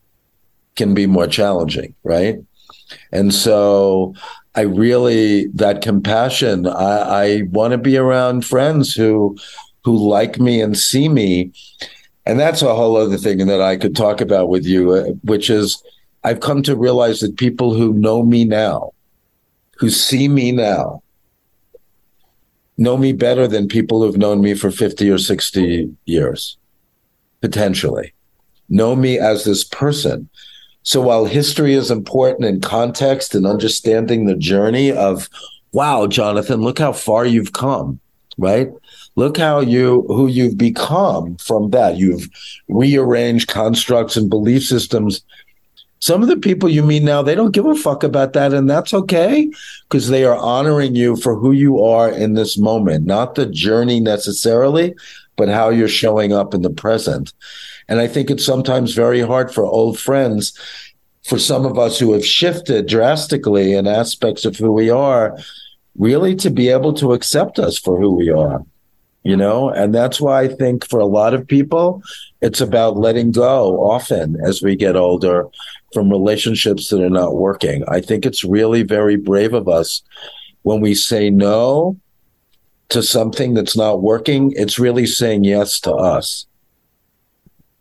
[0.74, 2.38] can be more challenging, right?
[3.12, 4.14] And so
[4.56, 9.36] I really, that compassion, I, I want to be around friends who,
[9.84, 11.52] who like me and see me.
[12.26, 15.48] And that's a whole other thing that I could talk about with you, uh, which
[15.48, 15.82] is
[16.24, 18.92] I've come to realize that people who know me now,
[19.78, 21.02] who see me now,
[22.76, 26.56] know me better than people who've known me for 50 or 60 years,
[27.40, 28.12] potentially,
[28.68, 30.28] know me as this person.
[30.82, 35.28] So while history is important in context and understanding the journey of,
[35.72, 38.00] wow, Jonathan, look how far you've come,
[38.38, 38.70] right?
[39.16, 41.96] Look how you who you've become from that.
[41.96, 42.28] You've
[42.68, 45.22] rearranged constructs and belief systems.
[46.00, 48.70] Some of the people you meet now, they don't give a fuck about that, and
[48.70, 49.50] that's okay
[49.88, 53.98] because they are honoring you for who you are in this moment, not the journey
[53.98, 54.94] necessarily,
[55.36, 57.32] but how you're showing up in the present.
[57.88, 60.56] And I think it's sometimes very hard for old friends,
[61.26, 65.36] for some of us who have shifted drastically in aspects of who we are,
[65.98, 68.64] really to be able to accept us for who we are
[69.28, 69.68] you know?
[69.68, 72.02] And that's why i think for a lot of people
[72.40, 75.46] it's about letting go often as we get older
[75.92, 77.84] from relationships that are not working.
[77.88, 80.02] I think it's really very brave of us
[80.62, 81.98] when we say no
[82.90, 86.46] to something that's not working it's really saying yes to us.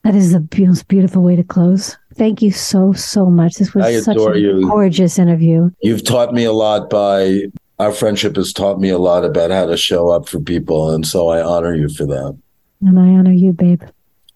[0.03, 1.97] That is the most beautiful way to close.
[2.15, 3.55] Thank you so so much.
[3.55, 4.67] This was such a you.
[4.67, 5.69] gorgeous interview.
[5.81, 7.43] You've taught me a lot by
[7.79, 10.91] our friendship has taught me a lot about how to show up for people.
[10.91, 12.37] And so I honor you for that.
[12.81, 13.83] And I honor you, babe.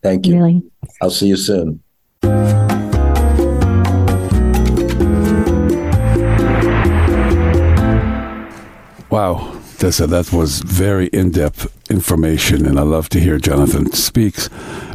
[0.01, 0.35] Thank you.
[0.35, 0.63] Really.
[1.01, 1.81] I'll see you soon.
[9.09, 9.60] Wow.
[9.81, 14.47] Tessa, that was very in depth information, and I love to hear Jonathan speaks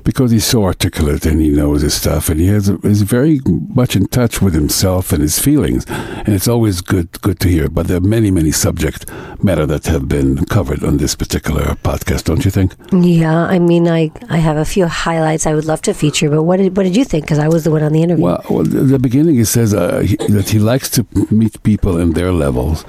[0.05, 3.41] because he's so articulate and he knows his stuff, and he has is very
[3.74, 7.68] much in touch with himself and his feelings, and it's always good good to hear.
[7.68, 9.11] But there are many many subject
[9.43, 12.72] matter that have been covered on this particular podcast, don't you think?
[12.93, 16.45] Yeah, I mean, I I have a few highlights I would love to feature, but
[16.45, 17.24] what did what did you think?
[17.24, 18.26] Because I was the one on the interview.
[18.26, 22.12] Well, well the beginning he says uh, he, that he likes to meet people in
[22.12, 22.84] their levels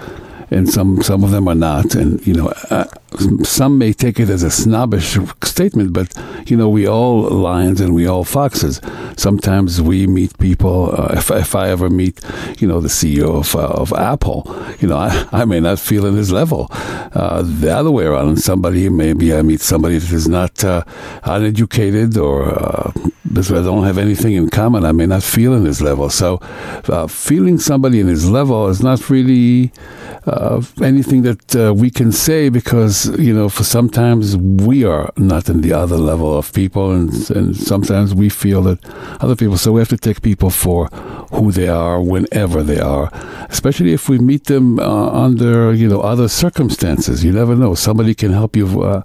[0.50, 1.95] and some some of them are not.
[1.95, 2.54] And you know,
[3.43, 6.13] some may take it as a snobbish statement, but
[6.45, 8.82] you know, we all lions and we all foxes.
[9.18, 10.91] Sometimes we meet people.
[10.93, 12.20] Uh, if if I ever meet,
[12.59, 14.43] you know, the CEO of uh, of Apple,
[14.80, 16.68] you know, I, I may not feel in his level.
[16.72, 20.84] Uh, the other way around, somebody maybe I meet somebody that is not uh,
[21.24, 22.91] uneducated or uh,
[23.28, 26.09] because I don't have anything in common, I may not feel in his level.
[26.09, 26.38] So,
[27.09, 29.72] feeling somebody in his level is not really
[30.28, 35.49] uh, anything that uh, we can say because you know for sometimes we are not
[35.49, 38.80] in the other level of people and, and sometimes we feel that
[39.22, 40.88] other people so we have to take people for
[41.32, 43.12] who they are whenever they are
[43.49, 47.24] especially if we meet them uh, under you know other circumstances.
[47.24, 47.76] You never know.
[47.76, 49.01] Somebody can help you uh,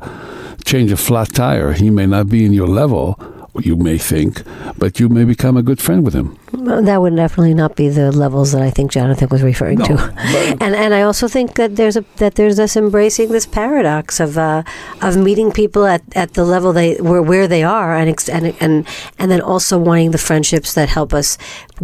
[0.65, 1.73] change a flat tire.
[1.73, 3.19] He may not be in your level
[3.61, 4.43] you may think,
[4.79, 6.39] but you may become a good friend with him.
[6.53, 9.87] Well, that would definitely not be the levels that I think Jonathan was referring No,
[9.87, 10.57] to.
[10.61, 14.39] And and I also think that there's a that there's this embracing this paradox of
[14.39, 14.63] uh,
[15.03, 18.87] of meeting people at, at the level they where where they are and and and
[19.19, 21.37] and then also wanting the friendships that help us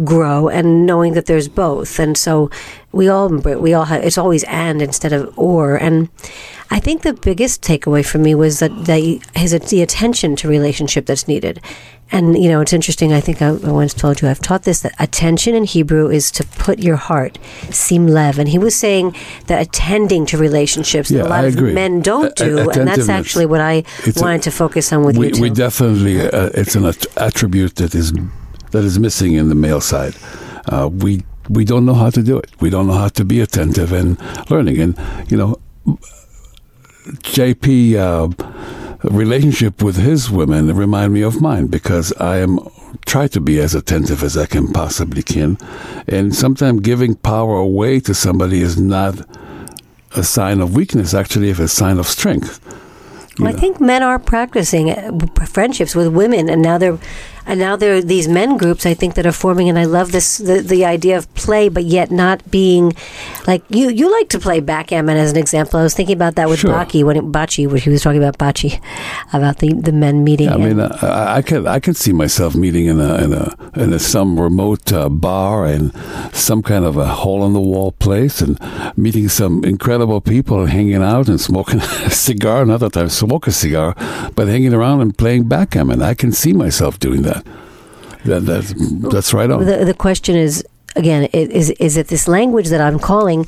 [0.03, 1.99] grow and knowing that there's both.
[1.99, 2.49] And so
[2.91, 6.09] we all we all have it's always and instead of or and.
[6.71, 11.07] I think the biggest takeaway for me was that they, his the attention to relationship
[11.07, 11.59] that's needed,
[12.11, 13.11] and you know it's interesting.
[13.11, 16.29] I think I, I once told you I've taught this that attention in Hebrew is
[16.31, 17.39] to put your heart,
[17.71, 19.15] sim lev, and he was saying
[19.47, 23.09] that attending to relationships Yeah, that a lot of men don't A- do, and that's
[23.09, 25.41] actually what I It's a- wanted to focus on with we, you too.
[25.41, 28.13] we definitely uh, it's an att- attribute that is
[28.71, 30.13] that is missing in the male side.
[30.67, 32.51] Uh, we we don't know how to do it.
[32.61, 34.17] We don't know how to be attentive and
[34.51, 34.79] learning.
[34.81, 34.95] And
[35.31, 35.57] you know,
[37.17, 42.59] JP uh, relationship with his women remind me of mine because I am
[43.05, 45.57] try to be as attentive as I can possibly can,
[46.07, 49.27] and sometimes giving power away to somebody is not
[50.15, 51.13] a sign of weakness.
[51.13, 52.59] Actually, it's a sign of strength.
[53.37, 55.11] you I think men are practicing uh,
[55.45, 56.99] friendships with women, and now they're,
[57.45, 58.85] and now there are these men groups.
[58.85, 61.83] I think that are forming, and I love this the, the idea of play, but
[61.85, 62.93] yet not being
[63.47, 63.89] like you.
[63.89, 65.79] You like to play backgammon as an example.
[65.79, 66.71] I was thinking about that with Sure.
[66.71, 68.79] Baki when it, Bachi, when he was talking about Bachi,
[69.33, 70.49] about the the men meeting.
[70.49, 73.33] I and- mean, uh, I, I can I can see myself meeting in a in
[73.33, 75.93] a in a, some remote uh, bar and
[76.33, 78.59] some kind of a hole in the wall place and
[78.97, 82.65] meeting some incredible people and hanging out and smoking a cigar.
[82.65, 83.95] Not that I smoke a cigar,
[84.35, 86.01] but hanging around and playing backgammon.
[86.01, 87.28] I can see myself doing that.
[88.25, 88.73] That that's
[89.13, 89.65] that's right on.
[89.65, 90.63] the the question is
[90.95, 93.47] again is is it this language that I'm calling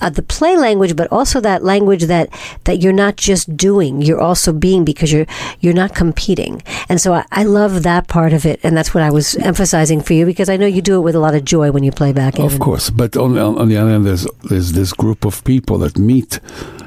[0.00, 2.28] uh, the play language, but also that language that
[2.64, 5.26] that you're not just doing, you're also being because you're
[5.60, 6.62] you're not competing.
[6.88, 10.00] And so I, I love that part of it, and that's what I was emphasizing
[10.00, 11.92] for you because I know you do it with a lot of joy when you
[11.92, 12.38] play back.
[12.38, 15.78] Of course, but on, on on the other hand, there's there's this group of people
[15.78, 16.40] that meet.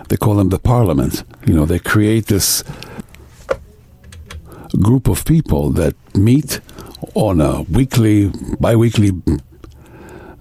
[0.10, 1.24] They call them the parliament.
[1.46, 2.64] You know, they create this
[4.82, 6.60] group of people that meet
[7.16, 9.12] on a weekly, bi-weekly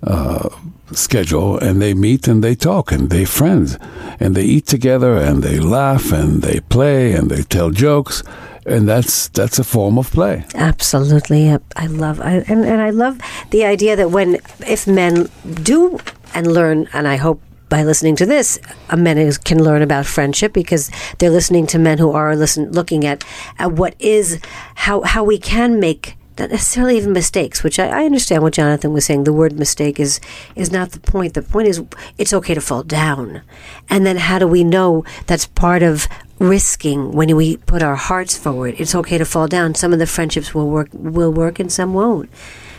[0.03, 0.49] uh,
[0.93, 3.79] schedule, and they meet and they talk and they friends,
[4.21, 8.23] and they eat together and they laugh and they play and they tell jokes,
[8.67, 10.45] and that's that's a form of play.
[10.55, 11.63] Absolutely, Yep.
[11.77, 13.19] I love, I, and and I love
[13.51, 15.29] the idea that when if men
[15.63, 15.99] do
[16.35, 17.41] and learn, and I hope
[17.73, 18.59] by listening to this,
[18.91, 23.07] uh, men can learn about friendship because they're listening to men who are listen looking
[23.07, 23.25] at
[23.59, 24.39] at what is
[24.75, 26.15] how how we can make.
[26.39, 29.25] Not necessarily even mistakes, which I, I understand what Jonathan was saying.
[29.25, 30.21] The word mistake is
[30.55, 31.33] is not the point.
[31.33, 31.83] The point is
[32.19, 33.41] it's okay to fall down,
[33.89, 36.09] and then how do we know that's part of
[36.39, 38.75] risking when we put our hearts forward?
[38.77, 39.77] It's okay to fall down.
[39.77, 42.29] Some of the friendships will work will work, and some won't.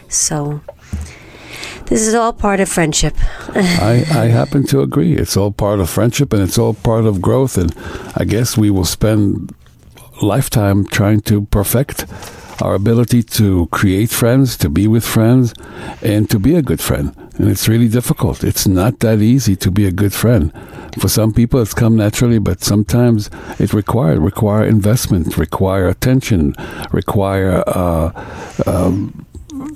[0.08, 0.62] So
[1.94, 3.16] this is all part of friendship.
[3.50, 5.16] I, I happen to agree.
[5.16, 7.56] It's all part of friendship and it's all part of growth.
[7.56, 7.72] And
[8.16, 9.54] I guess we will spend
[10.20, 12.06] lifetime trying to perfect
[12.64, 15.54] our ability to create friends, to be with friends,
[16.02, 17.16] and to be a good friend.
[17.38, 18.44] And it's really difficult.
[18.44, 20.52] It's not that easy to be a good friend.
[20.98, 23.30] For some people, it's come naturally, but sometimes
[23.60, 26.56] it require require investment, require attention,
[26.91, 28.12] require uh,
[28.66, 29.26] um,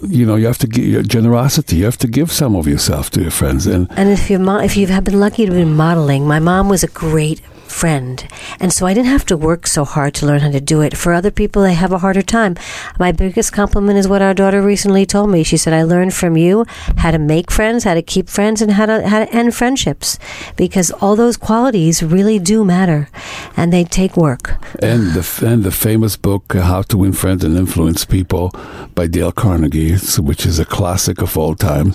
[0.10, 1.78] you know, you have to give generosity.
[1.78, 4.60] You have to give some of yourself to your friends, and And if you mo-
[4.64, 8.28] if you have been lucky to be modeling, my mom was a great friend,
[8.60, 10.98] and so I didn't have to work so hard to learn how to do it.
[10.98, 12.56] For other people, they have a harder time.
[13.00, 15.44] My biggest compliment is what our daughter recently told me.
[15.44, 16.66] She said, "I learned from you
[16.98, 20.18] how to make friends, how to keep friends, and how to how to end friendships,
[20.56, 23.10] because all those qualities really do matter,
[23.56, 27.44] and they take work." and the and the famous book uh, How to Win Friends
[27.44, 28.52] and Influence People
[28.96, 31.92] by Dale Carnegie, which is a classic of all time.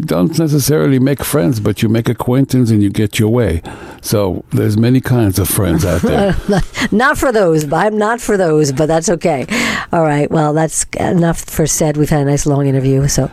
[0.00, 3.62] Don't necessarily make friends, but you make acquaintance and you get your way.
[4.00, 6.36] So there's many kinds of friends out there.
[6.92, 7.64] not for those.
[7.64, 9.46] but I'm not for those, but that's okay.
[9.92, 10.30] All right.
[10.30, 11.96] Well, that's enough for said.
[11.96, 13.30] We've had a nice long interview, so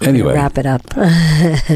[0.00, 0.34] Anyway.
[0.34, 0.82] wrap it up.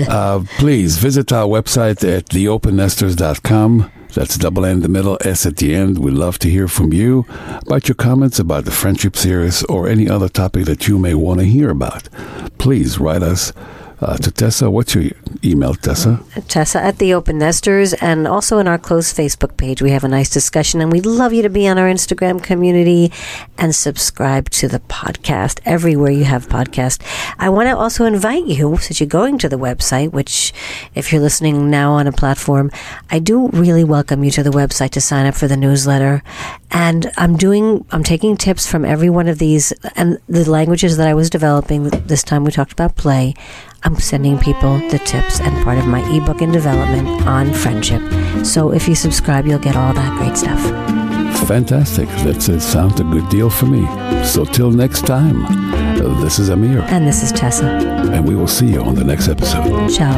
[0.09, 3.91] Uh, please visit our website at theopennesters.com.
[4.15, 5.99] That's double N in the middle, S at the end.
[5.99, 7.27] We'd love to hear from you
[7.67, 11.41] about your comments about the friendship series or any other topic that you may want
[11.41, 12.09] to hear about.
[12.59, 13.53] Please write us
[14.05, 14.71] uh, to Tessa.
[14.71, 15.11] What's your
[15.43, 16.23] email, Tessa?
[16.49, 20.09] Tessa at the Open Nesters, and also in our closed Facebook page, we have a
[20.09, 20.81] nice discussion.
[20.81, 23.11] And we'd love you to be on our Instagram community
[23.57, 27.03] and subscribe to the podcast everywhere you have podcast.
[27.39, 30.53] I want to also invite you, since you're going to the website, which
[30.95, 32.71] if you're listening now on a platform,
[33.11, 36.23] I do really welcome you to the website to sign up for the newsletter.
[36.71, 41.09] And I'm doing, I'm taking tips from every one of these and the languages that
[41.09, 41.85] I was developing.
[41.85, 43.35] This time we talked about play.
[43.87, 48.01] I'm sending people the tips and part of my ebook in development on friendship.
[48.43, 50.59] So if you subscribe, you'll get all that great stuff.
[51.47, 52.09] Fantastic.
[52.25, 53.85] That it sounds a good deal for me.
[54.25, 55.43] So till next time,
[56.23, 56.81] this is Amir.
[56.89, 57.67] And this is Tessa.
[57.67, 59.91] And we will see you on the next episode.
[59.91, 60.15] Ciao.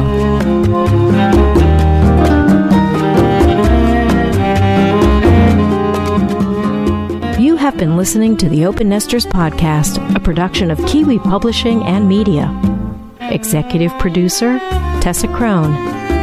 [7.37, 12.07] You have been listening to the Open Nesters Podcast, a production of Kiwi Publishing and
[12.07, 12.47] Media.
[13.31, 14.57] Executive producer,
[15.01, 15.73] Tessa Crone.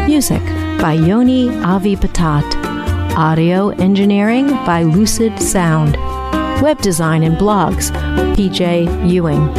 [0.06, 0.42] Music
[0.80, 2.44] by Yoni Avi Patat.
[3.16, 5.96] Audio engineering by Lucid Sound.
[6.62, 7.90] Web design and blogs,
[8.34, 9.52] PJ Ewing.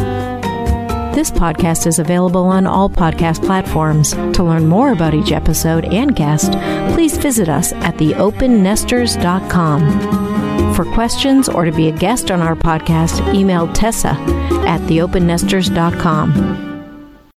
[1.15, 4.11] This podcast is available on all podcast platforms.
[4.11, 6.51] To learn more about each episode and guest,
[6.93, 10.75] please visit us at theopennesters.com.
[10.75, 14.17] For questions or to be a guest on our podcast, email Tessa
[14.67, 16.74] at theopennesters.com.